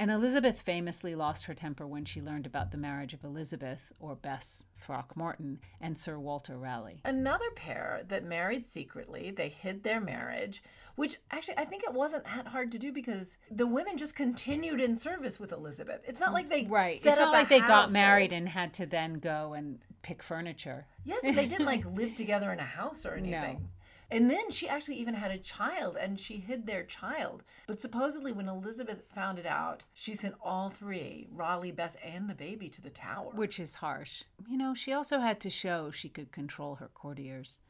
And 0.00 0.10
Elizabeth 0.10 0.62
famously 0.62 1.14
lost 1.14 1.44
her 1.44 1.52
temper 1.52 1.86
when 1.86 2.06
she 2.06 2.22
learned 2.22 2.46
about 2.46 2.70
the 2.70 2.78
marriage 2.78 3.12
of 3.12 3.22
Elizabeth, 3.22 3.92
or 4.00 4.14
Bess 4.14 4.64
Throckmorton, 4.78 5.60
and 5.78 5.98
Sir 5.98 6.18
Walter 6.18 6.56
Raleigh. 6.56 7.02
Another 7.04 7.50
pair 7.54 8.00
that 8.08 8.24
married 8.24 8.64
secretly, 8.64 9.30
they 9.30 9.50
hid 9.50 9.82
their 9.82 10.00
marriage, 10.00 10.62
which 10.94 11.16
actually 11.30 11.58
I 11.58 11.66
think 11.66 11.84
it 11.84 11.92
wasn't 11.92 12.24
that 12.24 12.46
hard 12.46 12.72
to 12.72 12.78
do 12.78 12.92
because 12.92 13.36
the 13.50 13.66
women 13.66 13.98
just 13.98 14.16
continued 14.16 14.80
in 14.80 14.96
service 14.96 15.38
with 15.38 15.52
Elizabeth. 15.52 16.00
It's 16.08 16.18
not 16.18 16.32
like 16.32 16.48
they 16.48 16.64
Right. 16.64 16.98
set 16.98 17.10
It's 17.10 17.20
not 17.20 17.32
like 17.32 17.50
they 17.50 17.60
got 17.60 17.92
married 17.92 18.32
and 18.32 18.48
had 18.48 18.72
to 18.74 18.86
then 18.86 19.18
go 19.18 19.52
and 19.52 19.80
pick 20.00 20.22
furniture. 20.22 20.86
Yes, 21.04 21.20
they 21.20 21.44
didn't 21.44 21.66
like 21.66 21.84
live 21.84 22.14
together 22.14 22.50
in 22.52 22.58
a 22.58 22.64
house 22.64 23.04
or 23.04 23.12
anything. 23.16 23.68
And 24.10 24.28
then 24.28 24.50
she 24.50 24.68
actually 24.68 24.96
even 24.96 25.14
had 25.14 25.30
a 25.30 25.38
child 25.38 25.96
and 25.96 26.18
she 26.18 26.38
hid 26.38 26.66
their 26.66 26.82
child. 26.82 27.44
But 27.66 27.80
supposedly, 27.80 28.32
when 28.32 28.48
Elizabeth 28.48 29.02
found 29.14 29.38
it 29.38 29.46
out, 29.46 29.84
she 29.94 30.14
sent 30.14 30.34
all 30.42 30.70
three 30.70 31.28
Raleigh, 31.32 31.70
Bess, 31.70 31.96
and 32.04 32.28
the 32.28 32.34
baby 32.34 32.68
to 32.70 32.80
the 32.82 32.90
tower. 32.90 33.30
Which 33.34 33.60
is 33.60 33.76
harsh. 33.76 34.24
You 34.48 34.58
know, 34.58 34.74
she 34.74 34.92
also 34.92 35.20
had 35.20 35.38
to 35.40 35.50
show 35.50 35.90
she 35.90 36.08
could 36.08 36.32
control 36.32 36.76
her 36.76 36.90
courtiers. 36.92 37.60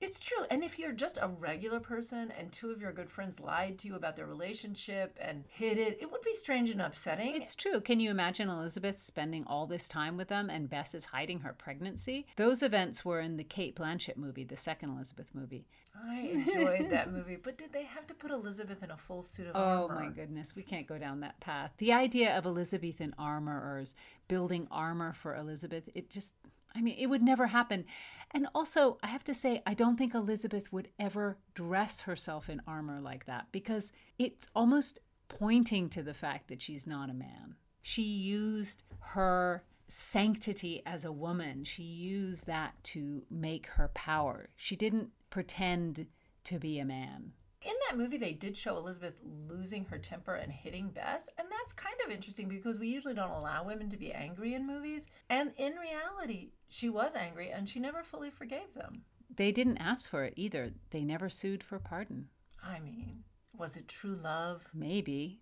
It's 0.00 0.18
true. 0.18 0.44
And 0.50 0.64
if 0.64 0.78
you're 0.78 0.92
just 0.92 1.18
a 1.20 1.28
regular 1.28 1.78
person 1.78 2.32
and 2.38 2.50
two 2.50 2.70
of 2.70 2.80
your 2.80 2.90
good 2.92 3.10
friends 3.10 3.38
lied 3.38 3.78
to 3.80 3.88
you 3.88 3.96
about 3.96 4.16
their 4.16 4.26
relationship 4.26 5.18
and 5.20 5.44
hid 5.48 5.76
it, 5.76 5.98
it 6.00 6.10
would 6.10 6.22
be 6.22 6.32
strange 6.32 6.70
and 6.70 6.80
upsetting. 6.80 7.34
It's 7.34 7.54
true. 7.54 7.80
Can 7.82 8.00
you 8.00 8.10
imagine 8.10 8.48
Elizabeth 8.48 8.98
spending 8.98 9.44
all 9.46 9.66
this 9.66 9.88
time 9.88 10.16
with 10.16 10.28
them 10.28 10.48
and 10.48 10.70
Bess 10.70 10.94
is 10.94 11.06
hiding 11.06 11.40
her 11.40 11.52
pregnancy? 11.52 12.26
Those 12.36 12.62
events 12.62 13.04
were 13.04 13.20
in 13.20 13.36
the 13.36 13.44
Cate 13.44 13.76
Blanchett 13.76 14.16
movie, 14.16 14.44
the 14.44 14.56
second 14.56 14.90
Elizabeth 14.90 15.34
movie. 15.34 15.66
I 16.08 16.20
enjoyed 16.20 16.88
that 16.90 17.12
movie, 17.12 17.36
but 17.36 17.58
did 17.58 17.72
they 17.74 17.82
have 17.84 18.06
to 18.06 18.14
put 18.14 18.30
Elizabeth 18.30 18.82
in 18.82 18.90
a 18.90 18.96
full 18.96 19.20
suit 19.20 19.48
of 19.48 19.56
Oh 19.56 19.86
armor? 19.88 19.94
my 20.04 20.08
goodness, 20.08 20.56
we 20.56 20.62
can't 20.62 20.86
go 20.86 20.96
down 20.96 21.20
that 21.20 21.38
path. 21.40 21.72
The 21.76 21.92
idea 21.92 22.38
of 22.38 22.46
Elizabethan 22.46 23.14
armorers 23.18 23.94
building 24.28 24.66
armor 24.70 25.12
for 25.12 25.36
Elizabeth, 25.36 25.90
it 25.94 26.08
just, 26.08 26.32
I 26.74 26.80
mean, 26.80 26.96
it 26.98 27.08
would 27.08 27.22
never 27.22 27.48
happen. 27.48 27.84
And 28.32 28.46
also, 28.54 28.98
I 29.02 29.08
have 29.08 29.24
to 29.24 29.34
say, 29.34 29.62
I 29.66 29.74
don't 29.74 29.96
think 29.96 30.14
Elizabeth 30.14 30.72
would 30.72 30.88
ever 30.98 31.38
dress 31.54 32.02
herself 32.02 32.48
in 32.48 32.62
armor 32.66 33.00
like 33.00 33.26
that 33.26 33.46
because 33.50 33.92
it's 34.18 34.48
almost 34.54 35.00
pointing 35.28 35.88
to 35.90 36.02
the 36.02 36.14
fact 36.14 36.48
that 36.48 36.62
she's 36.62 36.86
not 36.86 37.10
a 37.10 37.14
man. 37.14 37.56
She 37.82 38.02
used 38.02 38.84
her 39.00 39.64
sanctity 39.88 40.82
as 40.86 41.04
a 41.04 41.12
woman, 41.12 41.64
she 41.64 41.82
used 41.82 42.46
that 42.46 42.74
to 42.84 43.24
make 43.30 43.66
her 43.66 43.88
power. 43.94 44.48
She 44.56 44.76
didn't 44.76 45.10
pretend 45.30 46.06
to 46.44 46.58
be 46.58 46.78
a 46.78 46.84
man. 46.84 47.32
In 47.62 47.74
that 47.88 47.98
movie, 47.98 48.16
they 48.16 48.32
did 48.32 48.56
show 48.56 48.76
Elizabeth 48.76 49.14
losing 49.48 49.84
her 49.86 49.98
temper 49.98 50.34
and 50.34 50.50
hitting 50.50 50.88
Bess, 50.88 51.28
and 51.36 51.46
that's 51.50 51.74
kind 51.74 51.96
of 52.04 52.10
interesting 52.10 52.48
because 52.48 52.78
we 52.78 52.88
usually 52.88 53.14
don't 53.14 53.30
allow 53.30 53.64
women 53.64 53.90
to 53.90 53.98
be 53.98 54.12
angry 54.12 54.54
in 54.54 54.66
movies. 54.66 55.06
And 55.28 55.52
in 55.58 55.74
reality, 55.74 56.52
she 56.70 56.88
was 56.88 57.14
angry 57.14 57.50
and 57.50 57.68
she 57.68 57.78
never 57.80 58.02
fully 58.02 58.30
forgave 58.30 58.72
them. 58.74 59.02
They 59.36 59.52
didn't 59.52 59.78
ask 59.78 60.08
for 60.08 60.24
it 60.24 60.32
either. 60.36 60.72
They 60.90 61.04
never 61.04 61.28
sued 61.28 61.62
for 61.62 61.78
pardon. 61.78 62.28
I 62.64 62.78
mean, 62.80 63.24
was 63.56 63.76
it 63.76 63.88
true 63.88 64.14
love? 64.14 64.64
Maybe. 64.72 65.40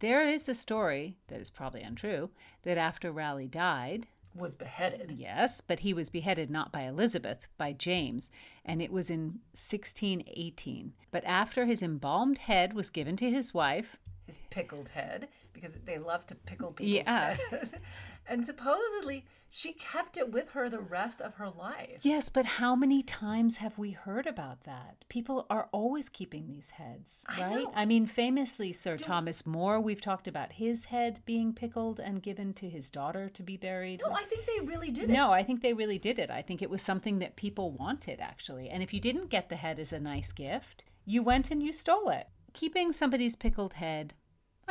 There 0.00 0.28
is 0.28 0.48
a 0.48 0.54
story 0.54 1.16
that 1.28 1.40
is 1.40 1.50
probably 1.50 1.82
untrue 1.82 2.30
that 2.64 2.76
after 2.78 3.12
Raleigh 3.12 3.46
died, 3.48 4.06
Was 4.34 4.56
beheaded. 4.56 5.12
yes, 5.16 5.60
but 5.60 5.80
he 5.80 5.94
was 5.94 6.10
beheaded 6.10 6.50
not 6.50 6.72
by 6.72 6.82
Elizabeth, 6.82 7.46
by 7.56 7.72
James, 7.72 8.30
and 8.64 8.82
it 8.82 8.90
was 8.90 9.10
in 9.10 9.38
1618. 9.54 10.92
But 11.10 11.24
after 11.24 11.66
his 11.66 11.82
embalmed 11.82 12.38
head 12.38 12.72
was 12.74 12.90
given 12.90 13.16
to 13.18 13.30
his 13.30 13.54
wife, 13.54 13.96
His 14.26 14.38
pickled 14.50 14.88
head, 14.90 15.28
because 15.52 15.78
they 15.84 15.98
love 15.98 16.26
to 16.28 16.34
pickle 16.34 16.72
people's 16.72 16.94
Yeah. 17.06 17.36
heads. 17.50 17.74
and 18.26 18.46
supposedly, 18.46 19.24
she 19.54 19.72
kept 19.74 20.16
it 20.16 20.32
with 20.32 20.48
her 20.50 20.70
the 20.70 20.80
rest 20.80 21.20
of 21.20 21.34
her 21.34 21.50
life. 21.50 21.98
yes, 22.00 22.30
but 22.30 22.46
how 22.46 22.74
many 22.74 23.02
times 23.02 23.58
have 23.58 23.76
we 23.76 23.90
heard 23.90 24.26
about 24.26 24.64
that? 24.64 25.04
People 25.10 25.46
are 25.50 25.68
always 25.72 26.08
keeping 26.08 26.46
these 26.46 26.70
heads, 26.70 27.22
I 27.28 27.40
right? 27.42 27.64
know. 27.64 27.72
I 27.74 27.84
mean, 27.84 28.06
famously, 28.06 28.72
Sir 28.72 28.96
Thomas 28.96 29.44
More, 29.46 29.78
we've 29.78 30.00
talked 30.00 30.26
about 30.26 30.52
his 30.52 30.86
head 30.86 31.20
being 31.26 31.52
pickled 31.52 32.00
and 32.00 32.22
given 32.22 32.54
to 32.54 32.68
his 32.70 32.90
daughter 32.90 33.28
to 33.28 33.42
be 33.42 33.58
buried. 33.58 34.00
No, 34.06 34.12
I 34.14 34.22
think 34.22 34.46
they 34.46 34.64
really 34.64 34.90
did 34.90 35.04
it. 35.04 35.10
No, 35.10 35.32
I 35.32 35.42
think 35.42 35.60
they 35.60 35.74
really 35.74 35.98
did 35.98 36.18
it. 36.18 36.30
I 36.30 36.40
think 36.40 36.62
it 36.62 36.70
was 36.70 36.80
something 36.80 37.18
that 37.18 37.36
people 37.36 37.72
wanted, 37.72 38.20
actually. 38.20 38.70
And 38.70 38.82
if 38.82 38.94
you 38.94 39.00
didn't 39.00 39.28
get 39.28 39.50
the 39.50 39.56
head 39.56 39.78
as 39.78 39.92
a 39.92 40.00
nice 40.00 40.32
gift, 40.32 40.84
you 41.04 41.22
went 41.22 41.50
and 41.50 41.62
you 41.62 41.72
stole 41.72 42.08
it. 42.08 42.28
Keeping 42.54 42.92
somebody's 42.92 43.36
pickled 43.36 43.74
head, 43.74 44.14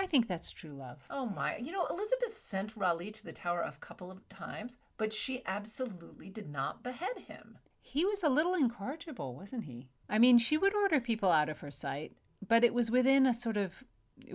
I 0.01 0.07
think 0.07 0.27
that's 0.27 0.51
true 0.51 0.71
love. 0.73 0.97
Oh 1.11 1.27
my. 1.27 1.57
You 1.57 1.71
know, 1.71 1.85
Elizabeth 1.85 2.35
sent 2.35 2.75
Raleigh 2.75 3.11
to 3.11 3.23
the 3.23 3.31
tower 3.31 3.61
a 3.61 3.71
couple 3.79 4.09
of 4.09 4.27
times, 4.29 4.77
but 4.97 5.13
she 5.13 5.43
absolutely 5.45 6.27
did 6.29 6.49
not 6.49 6.81
behead 6.81 7.19
him. 7.27 7.59
He 7.81 8.03
was 8.03 8.23
a 8.23 8.29
little 8.29 8.55
incorrigible, 8.55 9.35
wasn't 9.35 9.65
he? 9.65 9.89
I 10.09 10.17
mean, 10.17 10.39
she 10.39 10.57
would 10.57 10.73
order 10.73 10.99
people 10.99 11.29
out 11.31 11.49
of 11.49 11.59
her 11.59 11.69
sight, 11.69 12.13
but 12.47 12.63
it 12.63 12.73
was 12.73 12.89
within 12.89 13.27
a 13.27 13.33
sort 13.33 13.57
of 13.57 13.83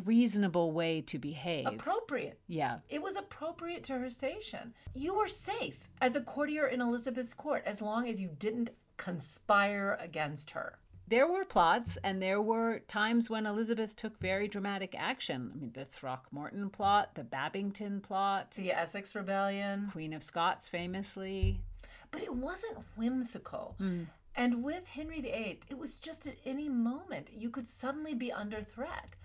reasonable 0.05 0.71
way 0.71 1.01
to 1.01 1.19
behave. 1.19 1.67
Appropriate. 1.67 2.39
yeah. 2.47 2.79
It 2.89 3.03
was 3.03 3.17
appropriate 3.17 3.83
to 3.85 3.99
her 3.99 4.11
station. 4.11 4.73
You 4.95 5.15
were 5.15 5.27
safe 5.27 5.89
as 6.01 6.15
a 6.15 6.21
courtier 6.21 6.69
in 6.69 6.81
Elizabeth's 6.81 7.35
court 7.35 7.65
as 7.67 7.83
long 7.83 8.09
as 8.09 8.21
you 8.21 8.31
didn't 8.39 8.71
conspire 8.97 9.97
against 10.01 10.51
her. 10.53 10.79
There 11.09 11.31
were 11.31 11.45
plots, 11.45 11.97
and 12.03 12.21
there 12.21 12.43
were 12.43 12.81
times 12.89 13.31
when 13.31 13.47
Elizabeth 13.47 13.95
took 13.95 14.19
very 14.19 14.49
dramatic 14.49 14.95
action. 14.99 15.53
I 15.55 15.59
mean, 15.59 15.71
the 15.73 15.85
Throckmorton 15.85 16.71
plot, 16.71 17.15
the 17.15 17.23
Babington 17.23 18.01
plot, 18.01 18.53
The 18.53 18.73
Essex 18.73 19.15
Rebellion. 19.15 19.89
Queen 19.93 20.13
of 20.13 20.25
Scots 20.25 20.69
famously. 20.69 21.61
But 22.11 22.23
it 22.23 22.35
wasn't 22.35 22.79
whimsical. 22.97 23.77
Hmm. 23.79 24.05
And 24.35 24.65
with 24.65 24.89
Henry 24.89 25.21
VIII, 25.21 25.61
it 25.71 25.79
was 25.79 25.99
just 25.99 26.27
at 26.27 26.37
any 26.45 26.69
moment 26.69 27.31
you 27.33 27.51
could 27.51 27.69
suddenly 27.69 28.15
be 28.15 28.33
under 28.33 28.61
threat. 28.61 29.17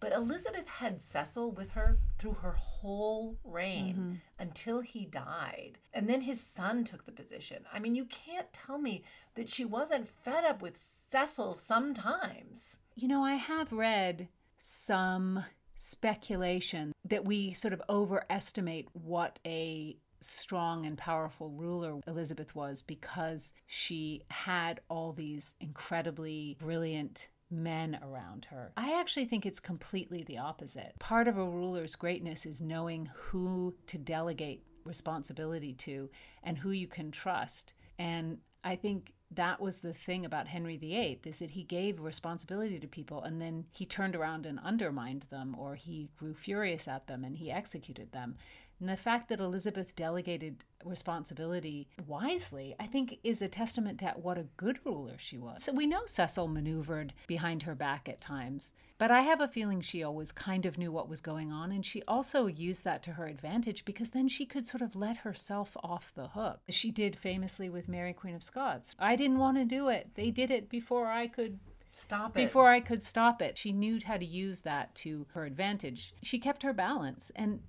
But 0.00 0.12
Elizabeth 0.12 0.68
had 0.68 1.02
Cecil 1.02 1.52
with 1.52 1.70
her 1.70 1.98
through 2.18 2.34
her 2.34 2.52
whole 2.52 3.36
reign 3.44 3.94
mm-hmm. 3.94 4.12
until 4.38 4.80
he 4.80 5.04
died. 5.06 5.78
And 5.92 6.08
then 6.08 6.20
his 6.20 6.40
son 6.40 6.84
took 6.84 7.04
the 7.04 7.12
position. 7.12 7.64
I 7.72 7.78
mean, 7.80 7.94
you 7.94 8.04
can't 8.04 8.52
tell 8.52 8.78
me 8.78 9.02
that 9.34 9.48
she 9.48 9.64
wasn't 9.64 10.08
fed 10.08 10.44
up 10.44 10.62
with 10.62 10.78
Cecil 11.10 11.54
sometimes. 11.54 12.78
You 12.94 13.08
know, 13.08 13.24
I 13.24 13.34
have 13.34 13.72
read 13.72 14.28
some 14.56 15.44
speculation 15.76 16.92
that 17.04 17.24
we 17.24 17.52
sort 17.52 17.72
of 17.72 17.82
overestimate 17.88 18.88
what 18.92 19.38
a 19.46 19.96
strong 20.20 20.84
and 20.84 20.98
powerful 20.98 21.50
ruler 21.50 22.00
Elizabeth 22.06 22.54
was 22.54 22.82
because 22.82 23.52
she 23.66 24.22
had 24.30 24.80
all 24.88 25.12
these 25.12 25.54
incredibly 25.60 26.56
brilliant 26.58 27.28
men 27.50 27.98
around 28.02 28.46
her. 28.46 28.72
I 28.76 28.98
actually 28.98 29.24
think 29.26 29.46
it's 29.46 29.60
completely 29.60 30.22
the 30.22 30.38
opposite. 30.38 30.94
Part 30.98 31.28
of 31.28 31.38
a 31.38 31.44
ruler's 31.44 31.96
greatness 31.96 32.46
is 32.46 32.60
knowing 32.60 33.10
who 33.14 33.74
to 33.86 33.98
delegate 33.98 34.64
responsibility 34.84 35.72
to 35.74 36.10
and 36.42 36.58
who 36.58 36.70
you 36.70 36.86
can 36.86 37.10
trust. 37.10 37.74
And 37.98 38.38
I 38.64 38.76
think 38.76 39.12
that 39.30 39.60
was 39.60 39.80
the 39.80 39.92
thing 39.92 40.24
about 40.24 40.48
Henry 40.48 40.76
VIII 40.76 41.20
is 41.24 41.38
that 41.40 41.50
he 41.50 41.62
gave 41.62 42.00
responsibility 42.00 42.78
to 42.80 42.86
people 42.86 43.22
and 43.22 43.40
then 43.40 43.66
he 43.72 43.84
turned 43.84 44.16
around 44.16 44.46
and 44.46 44.58
undermined 44.60 45.26
them 45.30 45.54
or 45.58 45.74
he 45.74 46.08
grew 46.16 46.34
furious 46.34 46.88
at 46.88 47.06
them 47.06 47.24
and 47.24 47.36
he 47.36 47.50
executed 47.50 48.12
them. 48.12 48.36
And 48.80 48.88
the 48.88 48.96
fact 48.96 49.28
that 49.28 49.40
Elizabeth 49.40 49.96
delegated 49.96 50.64
responsibility 50.84 51.88
wisely, 52.06 52.76
I 52.78 52.86
think, 52.86 53.18
is 53.24 53.42
a 53.42 53.48
testament 53.48 53.98
to 54.00 54.08
what 54.10 54.38
a 54.38 54.46
good 54.56 54.78
ruler 54.84 55.16
she 55.18 55.36
was. 55.36 55.64
So 55.64 55.72
we 55.72 55.86
know 55.86 56.06
Cecil 56.06 56.46
maneuvered 56.48 57.12
behind 57.26 57.64
her 57.64 57.74
back 57.74 58.08
at 58.08 58.20
times, 58.20 58.74
but 58.96 59.10
I 59.10 59.22
have 59.22 59.40
a 59.40 59.48
feeling 59.48 59.80
she 59.80 60.02
always 60.02 60.30
kind 60.30 60.64
of 60.64 60.78
knew 60.78 60.92
what 60.92 61.08
was 61.08 61.20
going 61.20 61.50
on, 61.52 61.72
and 61.72 61.84
she 61.84 62.02
also 62.06 62.46
used 62.46 62.84
that 62.84 63.02
to 63.04 63.12
her 63.12 63.26
advantage 63.26 63.84
because 63.84 64.10
then 64.10 64.28
she 64.28 64.46
could 64.46 64.66
sort 64.66 64.82
of 64.82 64.94
let 64.94 65.18
herself 65.18 65.76
off 65.82 66.12
the 66.14 66.28
hook. 66.28 66.60
She 66.68 66.90
did 66.90 67.16
famously 67.16 67.68
with 67.68 67.88
Mary, 67.88 68.12
Queen 68.12 68.34
of 68.34 68.42
Scots. 68.42 68.94
I 68.98 69.16
didn't 69.16 69.38
want 69.38 69.56
to 69.56 69.64
do 69.64 69.88
it. 69.88 70.10
They 70.14 70.30
did 70.30 70.50
it 70.50 70.68
before 70.68 71.08
I 71.08 71.26
could 71.26 71.58
Stop 71.90 72.36
it. 72.36 72.44
before 72.46 72.70
I 72.70 72.80
could 72.80 73.02
stop 73.02 73.42
it. 73.42 73.58
She 73.58 73.72
knew 73.72 73.98
how 74.04 74.18
to 74.18 74.24
use 74.24 74.60
that 74.60 74.94
to 74.96 75.26
her 75.32 75.44
advantage. 75.44 76.14
She 76.22 76.38
kept 76.38 76.62
her 76.62 76.72
balance. 76.72 77.32
And, 77.34 77.60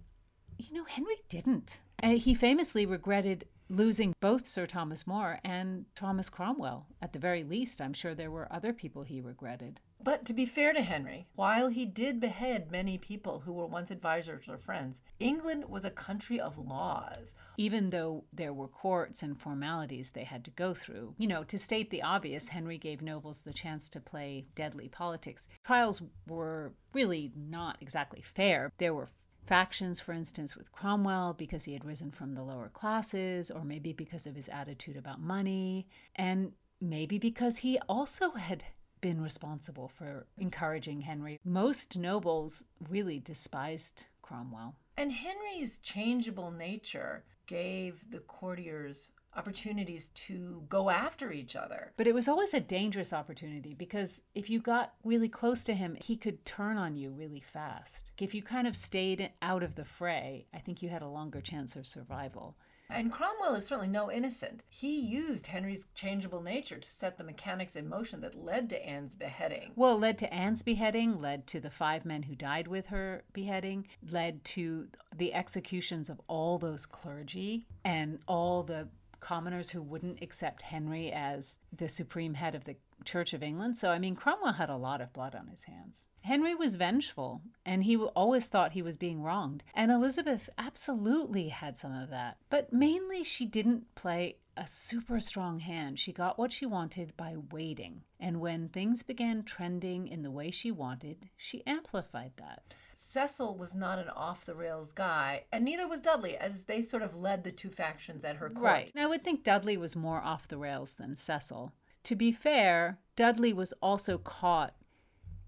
you 0.60 0.76
know, 0.76 0.84
Henry 0.84 1.16
didn't. 1.30 1.82
And 1.98 2.18
he 2.18 2.34
famously 2.34 2.86
regretted 2.86 3.46
losing 3.70 4.16
both 4.20 4.48
Sir 4.48 4.66
Thomas 4.66 5.06
More 5.06 5.40
and 5.44 5.86
Thomas 5.96 6.30
Cromwell. 6.30 6.88
At 7.02 7.14
the 7.14 7.20
very 7.20 7.44
least, 7.44 7.82
I'm 7.82 7.94
sure 7.94 8.16
there 8.16 8.32
were 8.32 8.52
other 8.52 8.74
people 8.74 9.04
he 9.04 9.22
regretted. 9.22 9.80
But 10.02 10.26
to 10.26 10.34
be 10.34 10.46
fair 10.46 10.72
to 10.74 10.82
Henry, 10.82 11.28
while 11.36 11.68
he 11.68 11.86
did 11.86 12.22
behead 12.22 12.72
many 12.72 12.98
people 12.98 13.42
who 13.42 13.52
were 13.52 13.66
once 13.66 13.92
advisors 13.92 14.48
or 14.48 14.58
friends, 14.58 15.02
England 15.20 15.66
was 15.66 15.84
a 15.84 15.92
country 15.92 16.40
of 16.40 16.58
laws. 16.58 17.34
Even 17.58 17.90
though 17.90 18.24
there 18.32 18.54
were 18.54 18.70
courts 18.70 19.22
and 19.22 19.40
formalities 19.40 20.12
they 20.12 20.24
had 20.24 20.46
to 20.46 20.52
go 20.52 20.74
through. 20.74 21.16
You 21.18 21.28
know, 21.28 21.44
to 21.44 21.60
state 21.60 21.90
the 21.90 22.02
obvious, 22.02 22.50
Henry 22.50 22.78
gave 22.78 23.02
nobles 23.02 23.42
the 23.42 23.54
chance 23.54 23.90
to 23.90 24.00
play 24.00 24.46
deadly 24.56 24.88
politics. 24.88 25.48
Trials 25.66 26.02
were 26.28 26.74
really 26.94 27.32
not 27.36 27.78
exactly 27.82 28.22
fair. 28.22 28.72
There 28.78 28.94
were 28.94 29.10
factions, 29.50 30.00
for 30.00 30.14
instance, 30.14 30.56
with 30.56 30.72
Cromwell 30.72 31.34
because 31.34 31.64
he 31.64 31.74
had 31.74 31.84
risen 31.84 32.12
from 32.12 32.36
the 32.36 32.44
lower 32.44 32.70
classes, 32.70 33.50
or 33.50 33.64
maybe 33.66 33.92
because 33.94 34.28
of 34.28 34.36
his 34.36 34.48
attitude 34.48 34.96
about 34.96 35.20
money, 35.20 35.88
and 36.16 36.52
maybe 36.80 37.18
because 37.18 37.58
he 37.58 37.80
also 37.90 38.32
had 38.32 38.64
been 39.02 39.20
responsible 39.20 39.88
for 39.88 40.28
encouraging 40.38 41.02
Henry. 41.02 41.40
Most 41.44 41.98
nobles 41.98 42.66
really 42.90 43.18
despised 43.20 44.06
Cromwell. 44.22 44.76
And 44.98 45.12
Henry's 45.12 45.80
changeable 45.80 46.52
nature 46.52 47.24
gave 47.48 48.12
the 48.12 48.20
courtiers 48.20 49.12
opportunities 49.40 50.10
to 50.10 50.64
go 50.68 50.90
after 50.90 51.32
each 51.32 51.56
other. 51.56 51.94
But 51.96 52.08
it 52.08 52.14
was 52.14 52.28
always 52.28 52.54
a 52.54 52.60
dangerous 52.60 53.14
opportunity 53.14 53.74
because 53.74 54.22
if 54.36 54.50
you 54.50 54.60
got 54.60 54.94
really 55.06 55.30
close 55.30 55.64
to 55.64 55.74
him, 55.74 55.96
he 56.02 56.18
could 56.18 56.44
turn 56.46 56.78
on 56.78 56.98
you 56.98 57.12
really 57.12 57.40
fast. 57.40 58.12
If 58.18 58.34
you 58.34 58.44
kind 58.44 58.68
of 58.68 58.76
stayed 58.76 59.32
out 59.42 59.64
of 59.64 59.76
the 59.76 59.86
fray, 59.86 60.48
I 60.54 60.60
think 60.60 60.82
you 60.82 60.90
had 60.90 61.02
a 61.02 61.08
longer 61.08 61.40
chance 61.40 61.78
of 61.78 61.88
survival. 61.88 62.58
And 62.92 63.12
Cromwell 63.12 63.54
is 63.54 63.68
certainly 63.68 63.88
no 63.88 64.12
innocent. 64.12 64.64
He 64.68 65.00
used 65.00 65.46
Henry's 65.46 65.86
changeable 65.94 66.42
nature 66.42 66.80
to 66.80 66.90
set 66.90 67.18
the 67.18 67.24
mechanics 67.24 67.76
in 67.76 67.88
motion 67.88 68.22
that 68.22 68.34
led 68.34 68.68
to 68.70 68.84
Anne's 68.84 69.14
beheading. 69.16 69.74
Well, 69.76 69.98
led 69.98 70.18
to 70.20 70.34
Anne's 70.34 70.64
beheading, 70.64 71.22
led 71.22 71.46
to 71.48 71.60
the 71.60 71.70
five 71.70 72.04
men 72.04 72.24
who 72.24 72.36
died 72.36 72.68
with 72.68 72.88
her 72.88 73.24
beheading, 73.32 73.88
led 74.10 74.44
to 74.46 74.88
the 75.16 75.36
executions 75.36 76.10
of 76.10 76.20
all 76.28 76.58
those 76.58 76.88
clergy 76.88 77.68
and 77.86 78.20
all 78.28 78.64
the 78.64 78.88
commoners 79.20 79.72
who 79.72 79.82
wouldn't 79.82 80.22
accept 80.22 80.64
Henry 80.64 81.12
as 81.12 81.58
the 81.76 81.88
supreme 81.88 82.36
head 82.36 82.56
of 82.56 82.66
the 82.66 82.76
Church 83.06 83.34
of 83.34 83.44
England. 83.44 83.78
So, 83.78 83.92
I 83.92 84.00
mean, 84.00 84.16
Cromwell 84.16 84.54
had 84.54 84.70
a 84.70 84.76
lot 84.76 85.02
of 85.02 85.14
blood 85.14 85.36
on 85.36 85.48
his 85.48 85.66
hands. 85.66 86.06
Henry 86.22 86.54
was 86.54 86.76
vengeful, 86.76 87.42
and 87.66 87.84
he 87.84 87.96
always 87.96 88.48
thought 88.48 88.74
he 88.74 88.82
was 88.82 88.98
being 88.98 89.22
wronged. 89.22 89.64
And 89.74 89.90
Elizabeth 89.92 90.50
absolutely 90.58 91.48
had 91.48 91.78
some 91.78 91.94
of 91.94 92.10
that. 92.10 92.38
But 92.50 92.74
mainly, 92.74 93.24
she 93.24 93.46
didn't 93.46 93.96
play 93.96 94.38
a 94.58 94.68
super 94.68 95.22
strong 95.22 95.60
hand. 95.60 95.98
She 95.98 96.12
got 96.12 96.38
what 96.38 96.52
she 96.52 96.66
wanted 96.66 97.16
by 97.16 97.36
waiting. 97.52 98.02
And 98.20 98.42
when 98.42 98.68
things 98.68 99.04
began 99.04 99.44
trending 99.44 100.08
in 100.08 100.22
the 100.22 100.32
way 100.32 100.52
she 100.52 100.70
wanted, 100.70 101.30
she 101.38 101.66
amplified 101.66 102.34
that. 102.38 102.74
Cecil 103.10 103.58
was 103.58 103.74
not 103.74 103.98
an 103.98 104.10
off 104.10 104.46
the 104.46 104.54
rails 104.54 104.92
guy, 104.92 105.46
and 105.52 105.66
neither 105.66 105.88
was 105.88 106.00
Dudley, 106.00 106.38
as 106.38 106.66
they 106.66 106.80
sort 106.80 107.02
of 107.02 107.16
led 107.16 107.44
the 107.44 107.52
two 107.52 107.72
factions 107.72 108.24
at 108.24 108.36
her 108.36 108.52
court. 108.52 108.64
Right. 108.64 108.92
And 108.94 109.04
I 109.04 109.08
would 109.08 109.24
think 109.24 109.44
Dudley 109.44 109.78
was 109.78 109.96
more 109.96 110.22
off 110.22 110.48
the 110.48 110.60
rails 110.60 110.94
than 110.94 111.16
Cecil. 111.16 111.74
To 112.04 112.16
be 112.16 112.32
fair, 112.32 113.00
Dudley 113.16 113.52
was 113.52 113.74
also 113.82 114.20
caught 114.20 114.76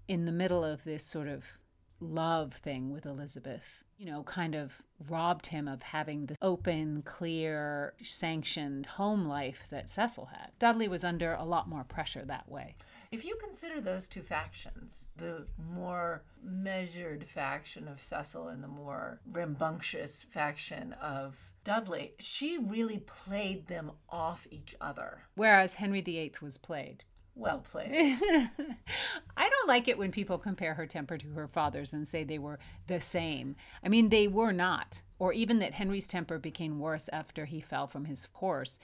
in 0.08 0.24
the 0.24 0.32
middle 0.32 0.64
of 0.64 0.82
this 0.82 1.04
sort 1.04 1.28
of 1.28 1.56
love 2.00 2.54
thing 2.54 2.90
with 2.90 3.06
Elizabeth. 3.06 3.81
You 4.02 4.10
know, 4.10 4.24
kind 4.24 4.56
of 4.56 4.82
robbed 5.08 5.46
him 5.46 5.68
of 5.68 5.80
having 5.80 6.26
the 6.26 6.34
open, 6.42 7.02
clear, 7.02 7.94
sanctioned 8.02 8.84
home 8.84 9.26
life 9.26 9.68
that 9.70 9.92
Cecil 9.92 10.26
had. 10.26 10.50
Dudley 10.58 10.88
was 10.88 11.04
under 11.04 11.34
a 11.34 11.44
lot 11.44 11.68
more 11.68 11.84
pressure 11.84 12.24
that 12.24 12.50
way. 12.50 12.74
If 13.12 13.24
you 13.24 13.36
consider 13.36 13.80
those 13.80 14.08
two 14.08 14.22
factions, 14.22 15.04
the 15.16 15.46
more 15.56 16.24
measured 16.42 17.28
faction 17.28 17.86
of 17.86 18.00
Cecil 18.00 18.48
and 18.48 18.60
the 18.60 18.66
more 18.66 19.20
rambunctious 19.30 20.24
faction 20.24 20.94
of 20.94 21.52
Dudley, 21.62 22.14
she 22.18 22.58
really 22.58 22.98
played 22.98 23.68
them 23.68 23.92
off 24.08 24.48
each 24.50 24.74
other. 24.80 25.22
Whereas 25.36 25.76
Henry 25.76 26.00
VIII 26.00 26.32
was 26.42 26.58
played. 26.58 27.04
Well 27.34 27.62
oh. 27.64 27.68
played. 27.70 27.90
I 29.36 29.48
don't 29.48 29.68
like 29.68 29.88
it 29.88 29.98
when 29.98 30.12
people 30.12 30.38
compare 30.38 30.74
her 30.74 30.86
temper 30.86 31.18
to 31.18 31.32
her 31.32 31.48
father's 31.48 31.92
and 31.92 32.06
say 32.06 32.24
they 32.24 32.38
were 32.38 32.58
the 32.86 33.00
same. 33.00 33.56
I 33.82 33.88
mean, 33.88 34.08
they 34.10 34.28
were 34.28 34.52
not. 34.52 35.02
Or 35.18 35.32
even 35.32 35.60
that 35.60 35.74
Henry's 35.74 36.08
temper 36.08 36.38
became 36.38 36.80
worse 36.80 37.08
after 37.12 37.44
he 37.44 37.60
fell 37.60 37.86
from 37.86 38.06
his 38.06 38.28
horse. 38.32 38.78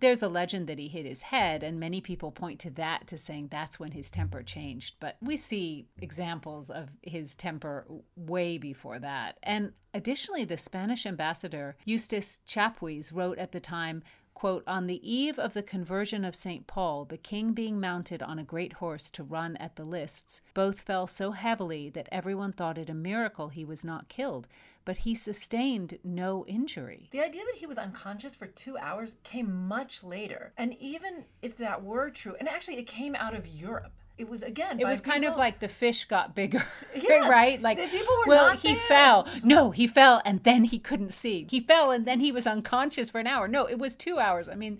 There's 0.00 0.22
a 0.22 0.28
legend 0.28 0.66
that 0.66 0.78
he 0.78 0.88
hit 0.88 1.06
his 1.06 1.22
head, 1.22 1.62
and 1.62 1.78
many 1.78 2.00
people 2.00 2.32
point 2.32 2.58
to 2.60 2.70
that 2.70 3.06
to 3.06 3.16
saying 3.16 3.48
that's 3.48 3.78
when 3.78 3.92
his 3.92 4.10
temper 4.10 4.42
changed. 4.42 4.96
But 4.98 5.16
we 5.22 5.36
see 5.36 5.86
examples 6.02 6.68
of 6.68 6.88
his 7.02 7.36
temper 7.36 7.86
way 8.16 8.58
before 8.58 8.98
that. 8.98 9.38
And 9.44 9.72
additionally, 9.94 10.44
the 10.44 10.56
Spanish 10.56 11.06
ambassador 11.06 11.76
Eustace 11.84 12.40
Chapuis 12.44 13.12
wrote 13.12 13.38
at 13.38 13.52
the 13.52 13.60
time 13.60 14.02
quote, 14.34 14.64
On 14.66 14.86
the 14.86 15.00
eve 15.08 15.38
of 15.38 15.54
the 15.54 15.62
conversion 15.62 16.24
of 16.24 16.34
St. 16.34 16.66
Paul, 16.66 17.04
the 17.04 17.16
king 17.16 17.52
being 17.52 17.80
mounted 17.80 18.22
on 18.22 18.38
a 18.38 18.44
great 18.44 18.74
horse 18.74 19.08
to 19.10 19.22
run 19.22 19.56
at 19.56 19.76
the 19.76 19.84
lists, 19.84 20.42
both 20.52 20.80
fell 20.80 21.06
so 21.06 21.30
heavily 21.30 21.88
that 21.90 22.08
everyone 22.12 22.52
thought 22.52 22.78
it 22.78 22.90
a 22.90 22.94
miracle 22.94 23.48
he 23.48 23.64
was 23.64 23.84
not 23.84 24.08
killed, 24.08 24.46
but 24.84 24.98
he 24.98 25.14
sustained 25.14 25.98
no 26.04 26.44
injury. 26.46 27.08
The 27.12 27.24
idea 27.24 27.42
that 27.46 27.58
he 27.58 27.66
was 27.66 27.78
unconscious 27.78 28.36
for 28.36 28.46
two 28.46 28.76
hours 28.76 29.16
came 29.22 29.66
much 29.66 30.04
later. 30.04 30.52
And 30.58 30.76
even 30.80 31.24
if 31.40 31.56
that 31.56 31.82
were 31.82 32.10
true, 32.10 32.36
and 32.38 32.48
actually 32.48 32.78
it 32.78 32.86
came 32.86 33.14
out 33.14 33.34
of 33.34 33.46
Europe. 33.46 33.92
It 34.16 34.28
was 34.28 34.42
again. 34.42 34.78
It 34.78 34.86
was 34.86 35.00
people, 35.00 35.12
kind 35.12 35.24
of 35.24 35.36
like 35.36 35.58
the 35.58 35.66
fish 35.66 36.04
got 36.04 36.36
bigger, 36.36 36.64
Yes, 36.94 37.28
right? 37.28 37.60
Like 37.60 37.78
people 37.90 38.14
were 38.18 38.28
well, 38.28 38.56
he 38.56 38.74
there. 38.74 38.82
fell. 38.86 39.26
No, 39.42 39.72
he 39.72 39.88
fell, 39.88 40.22
and 40.24 40.42
then 40.44 40.64
he 40.64 40.78
couldn't 40.78 41.12
see. 41.12 41.46
He 41.50 41.58
fell, 41.60 41.90
and 41.90 42.06
then 42.06 42.20
he 42.20 42.30
was 42.30 42.46
unconscious 42.46 43.10
for 43.10 43.18
an 43.18 43.26
hour. 43.26 43.48
No, 43.48 43.66
it 43.66 43.78
was 43.78 43.96
two 43.96 44.20
hours. 44.20 44.48
I 44.48 44.54
mean, 44.54 44.78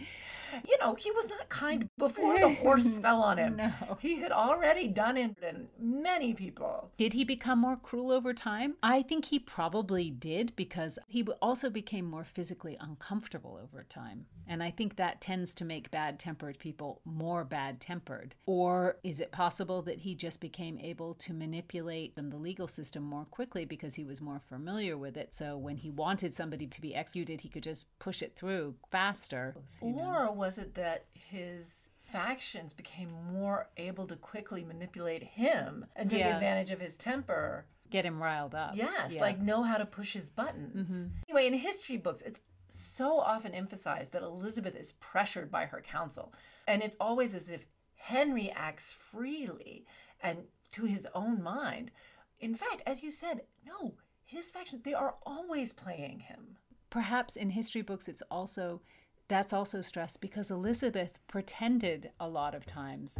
you 0.68 0.78
know, 0.78 0.94
he 0.94 1.10
was 1.10 1.28
not 1.28 1.48
kind 1.48 1.88
before 1.98 2.38
the 2.38 2.52
horse 2.54 2.96
fell 3.04 3.22
on 3.22 3.38
him. 3.38 3.56
No. 3.56 3.98
He 4.00 4.20
had 4.20 4.32
already 4.32 4.88
done 4.88 5.16
it 5.16 5.36
in 5.42 5.68
many 5.78 6.34
people. 6.34 6.90
Did 6.96 7.12
he 7.12 7.24
become 7.24 7.60
more 7.60 7.76
cruel 7.76 8.10
over 8.12 8.32
time? 8.32 8.76
I 8.82 9.02
think 9.02 9.26
he 9.26 9.38
probably 9.38 10.10
did 10.10 10.54
because 10.56 10.98
he 11.08 11.22
also 11.40 11.70
became 11.70 12.04
more 12.04 12.24
physically 12.24 12.76
uncomfortable 12.80 13.58
over 13.62 13.84
time. 13.84 14.26
And 14.46 14.62
I 14.62 14.70
think 14.70 14.96
that 14.96 15.20
tends 15.20 15.54
to 15.54 15.64
make 15.64 15.90
bad 15.90 16.18
tempered 16.18 16.58
people 16.58 17.00
more 17.04 17.44
bad 17.44 17.80
tempered. 17.80 18.34
Or 18.46 18.98
is 19.02 19.20
it 19.20 19.32
possible 19.32 19.82
that 19.82 20.00
he 20.00 20.14
just 20.14 20.40
became 20.40 20.78
able 20.78 21.14
to 21.14 21.32
manipulate 21.32 22.14
the 22.16 22.22
legal 22.36 22.66
system 22.68 23.02
more 23.02 23.24
quickly 23.24 23.64
because 23.64 23.94
he 23.94 24.04
was 24.04 24.20
more 24.20 24.40
familiar 24.40 24.96
with 24.98 25.16
it? 25.16 25.34
So 25.34 25.56
when 25.56 25.76
he 25.78 25.90
wanted 25.90 26.34
somebody 26.34 26.66
to 26.66 26.80
be 26.80 26.94
executed, 26.94 27.40
he 27.40 27.48
could 27.48 27.62
just 27.62 27.86
push 27.98 28.22
it 28.22 28.34
through 28.36 28.74
faster. 28.90 29.54
you 29.82 29.92
know? 29.92 30.32
Was 30.44 30.58
it 30.58 30.74
that 30.74 31.06
his 31.14 31.88
factions 32.02 32.74
became 32.74 33.10
more 33.32 33.70
able 33.78 34.06
to 34.06 34.14
quickly 34.16 34.62
manipulate 34.62 35.22
him 35.22 35.86
and 35.96 36.10
take 36.10 36.18
Yeah. 36.20 36.34
advantage 36.34 36.70
of 36.70 36.80
his 36.80 36.98
temper? 36.98 37.64
Get 37.88 38.04
him 38.04 38.22
riled 38.22 38.54
up. 38.54 38.76
Yes, 38.76 39.12
Yeah. 39.12 39.22
like 39.22 39.38
know 39.40 39.62
how 39.62 39.78
to 39.78 39.86
push 39.86 40.12
his 40.12 40.28
buttons. 40.28 40.90
Mm-hmm. 40.90 41.16
Anyway, 41.30 41.46
in 41.46 41.54
history 41.54 41.96
books, 41.96 42.20
it's 42.20 42.40
so 42.68 43.18
often 43.20 43.54
emphasized 43.54 44.12
that 44.12 44.22
Elizabeth 44.22 44.74
is 44.76 44.92
pressured 44.92 45.50
by 45.50 45.64
her 45.64 45.80
council. 45.80 46.34
And 46.68 46.82
it's 46.82 46.96
always 47.00 47.34
as 47.34 47.48
if 47.48 47.64
Henry 47.94 48.50
acts 48.50 48.92
freely 48.92 49.86
and 50.20 50.46
to 50.72 50.84
his 50.84 51.08
own 51.14 51.42
mind. 51.42 51.90
In 52.38 52.54
fact, 52.54 52.82
as 52.84 53.02
you 53.02 53.10
said, 53.10 53.46
no, 53.64 53.96
his 54.26 54.50
factions, 54.50 54.82
they 54.82 54.92
are 54.92 55.14
always 55.24 55.72
playing 55.72 56.20
him. 56.20 56.58
perhaps 56.90 57.34
in 57.34 57.50
history 57.50 57.82
books 57.82 58.06
it's 58.06 58.22
also 58.30 58.80
that's 59.28 59.52
also 59.52 59.80
stressed 59.80 60.20
because 60.20 60.50
Elizabeth 60.50 61.20
pretended 61.28 62.10
a 62.20 62.28
lot 62.28 62.54
of 62.54 62.66
times 62.66 63.18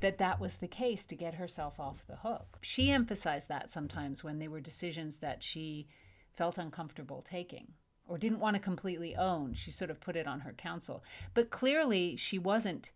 that 0.00 0.18
that 0.18 0.38
was 0.40 0.58
the 0.58 0.68
case 0.68 1.06
to 1.06 1.16
get 1.16 1.34
herself 1.34 1.80
off 1.80 2.06
the 2.06 2.16
hook. 2.16 2.58
She 2.60 2.90
emphasized 2.90 3.48
that 3.48 3.72
sometimes 3.72 4.22
when 4.22 4.38
there 4.38 4.50
were 4.50 4.60
decisions 4.60 5.18
that 5.18 5.42
she 5.42 5.88
felt 6.34 6.58
uncomfortable 6.58 7.22
taking 7.28 7.72
or 8.06 8.16
didn't 8.16 8.40
want 8.40 8.54
to 8.54 8.60
completely 8.60 9.16
own. 9.16 9.54
She 9.54 9.70
sort 9.70 9.90
of 9.90 10.00
put 10.00 10.16
it 10.16 10.26
on 10.26 10.40
her 10.40 10.52
council. 10.52 11.02
But 11.34 11.50
clearly, 11.50 12.16
she 12.16 12.38
wasn't 12.38 12.90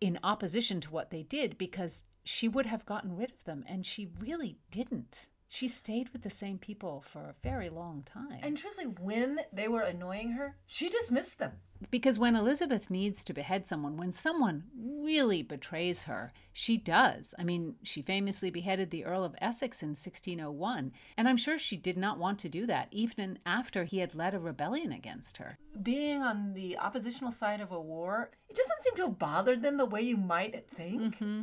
in 0.00 0.18
opposition 0.22 0.80
to 0.82 0.90
what 0.90 1.10
they 1.10 1.22
did 1.22 1.58
because 1.58 2.02
she 2.24 2.48
would 2.48 2.66
have 2.66 2.86
gotten 2.86 3.16
rid 3.16 3.32
of 3.32 3.44
them, 3.44 3.64
and 3.68 3.84
she 3.84 4.08
really 4.18 4.58
didn't. 4.70 5.28
She 5.48 5.68
stayed 5.68 6.08
with 6.10 6.22
the 6.22 6.30
same 6.30 6.58
people 6.58 7.04
for 7.06 7.20
a 7.20 7.34
very 7.42 7.68
long 7.68 8.02
time. 8.02 8.40
And 8.42 8.56
truthfully, 8.56 8.88
when 9.00 9.40
they 9.52 9.68
were 9.68 9.82
annoying 9.82 10.32
her, 10.32 10.56
she 10.66 10.88
dismissed 10.88 11.38
them. 11.38 11.52
Because 11.90 12.18
when 12.18 12.36
Elizabeth 12.36 12.90
needs 12.90 13.22
to 13.24 13.34
behead 13.34 13.66
someone, 13.66 13.96
when 13.96 14.12
someone 14.12 14.64
really 14.76 15.42
betrays 15.42 16.04
her, 16.04 16.32
she 16.52 16.76
does. 16.76 17.34
I 17.38 17.44
mean, 17.44 17.74
she 17.82 18.02
famously 18.02 18.50
beheaded 18.50 18.90
the 18.90 19.04
Earl 19.04 19.24
of 19.24 19.36
Essex 19.40 19.82
in 19.82 19.90
1601, 19.90 20.92
and 21.16 21.28
I'm 21.28 21.36
sure 21.36 21.58
she 21.58 21.76
did 21.76 21.96
not 21.96 22.18
want 22.18 22.38
to 22.40 22.48
do 22.48 22.66
that, 22.66 22.88
even 22.90 23.38
after 23.44 23.84
he 23.84 23.98
had 23.98 24.14
led 24.14 24.34
a 24.34 24.38
rebellion 24.38 24.92
against 24.92 25.36
her. 25.36 25.58
Being 25.82 26.22
on 26.22 26.54
the 26.54 26.78
oppositional 26.78 27.32
side 27.32 27.60
of 27.60 27.72
a 27.72 27.80
war, 27.80 28.30
it 28.48 28.56
doesn't 28.56 28.82
seem 28.82 28.94
to 28.96 29.02
have 29.02 29.18
bothered 29.18 29.62
them 29.62 29.76
the 29.76 29.84
way 29.84 30.02
you 30.02 30.16
might 30.16 30.68
think. 30.70 31.18
Mm-hmm. 31.18 31.42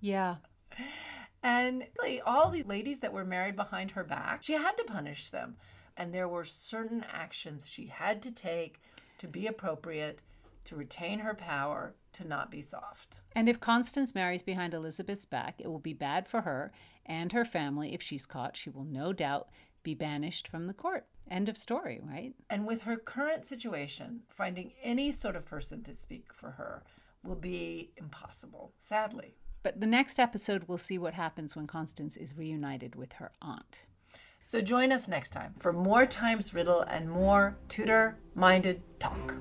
Yeah. 0.00 0.36
And 1.42 1.84
really, 1.98 2.20
all 2.20 2.50
these 2.50 2.66
ladies 2.66 3.00
that 3.00 3.12
were 3.12 3.24
married 3.24 3.56
behind 3.56 3.92
her 3.92 4.04
back, 4.04 4.42
she 4.42 4.54
had 4.54 4.76
to 4.76 4.84
punish 4.84 5.30
them. 5.30 5.56
And 5.96 6.14
there 6.14 6.28
were 6.28 6.44
certain 6.44 7.04
actions 7.12 7.66
she 7.68 7.86
had 7.86 8.22
to 8.22 8.30
take 8.30 8.80
to 9.18 9.28
be 9.28 9.46
appropriate, 9.46 10.22
to 10.64 10.76
retain 10.76 11.18
her 11.20 11.34
power, 11.34 11.94
to 12.12 12.26
not 12.26 12.50
be 12.50 12.62
soft. 12.62 13.20
And 13.34 13.48
if 13.48 13.60
Constance 13.60 14.14
marries 14.14 14.42
behind 14.42 14.74
Elizabeth's 14.74 15.26
back, 15.26 15.56
it 15.58 15.68
will 15.68 15.78
be 15.78 15.92
bad 15.92 16.28
for 16.28 16.42
her 16.42 16.72
and 17.06 17.32
her 17.32 17.44
family. 17.44 17.94
If 17.94 18.02
she's 18.02 18.26
caught, 18.26 18.56
she 18.56 18.70
will 18.70 18.84
no 18.84 19.12
doubt 19.12 19.48
be 19.82 19.94
banished 19.94 20.48
from 20.48 20.66
the 20.66 20.74
court. 20.74 21.06
End 21.30 21.48
of 21.48 21.56
story, 21.56 22.00
right? 22.02 22.34
And 22.50 22.66
with 22.66 22.82
her 22.82 22.96
current 22.96 23.44
situation, 23.44 24.20
finding 24.28 24.72
any 24.82 25.12
sort 25.12 25.36
of 25.36 25.44
person 25.44 25.82
to 25.84 25.94
speak 25.94 26.32
for 26.32 26.50
her 26.52 26.82
will 27.24 27.36
be 27.36 27.92
impossible, 27.96 28.72
sadly. 28.78 29.34
But 29.62 29.80
the 29.80 29.86
next 29.86 30.18
episode, 30.18 30.64
we'll 30.66 30.78
see 30.78 30.98
what 30.98 31.14
happens 31.14 31.54
when 31.54 31.66
Constance 31.66 32.16
is 32.16 32.36
reunited 32.36 32.94
with 32.94 33.14
her 33.14 33.32
aunt. 33.42 33.86
So 34.42 34.60
join 34.60 34.92
us 34.92 35.08
next 35.08 35.30
time 35.30 35.54
for 35.58 35.72
more 35.72 36.06
Times 36.06 36.54
Riddle 36.54 36.80
and 36.82 37.10
more 37.10 37.56
Tudor 37.68 38.18
minded 38.34 38.82
talk. 38.98 39.34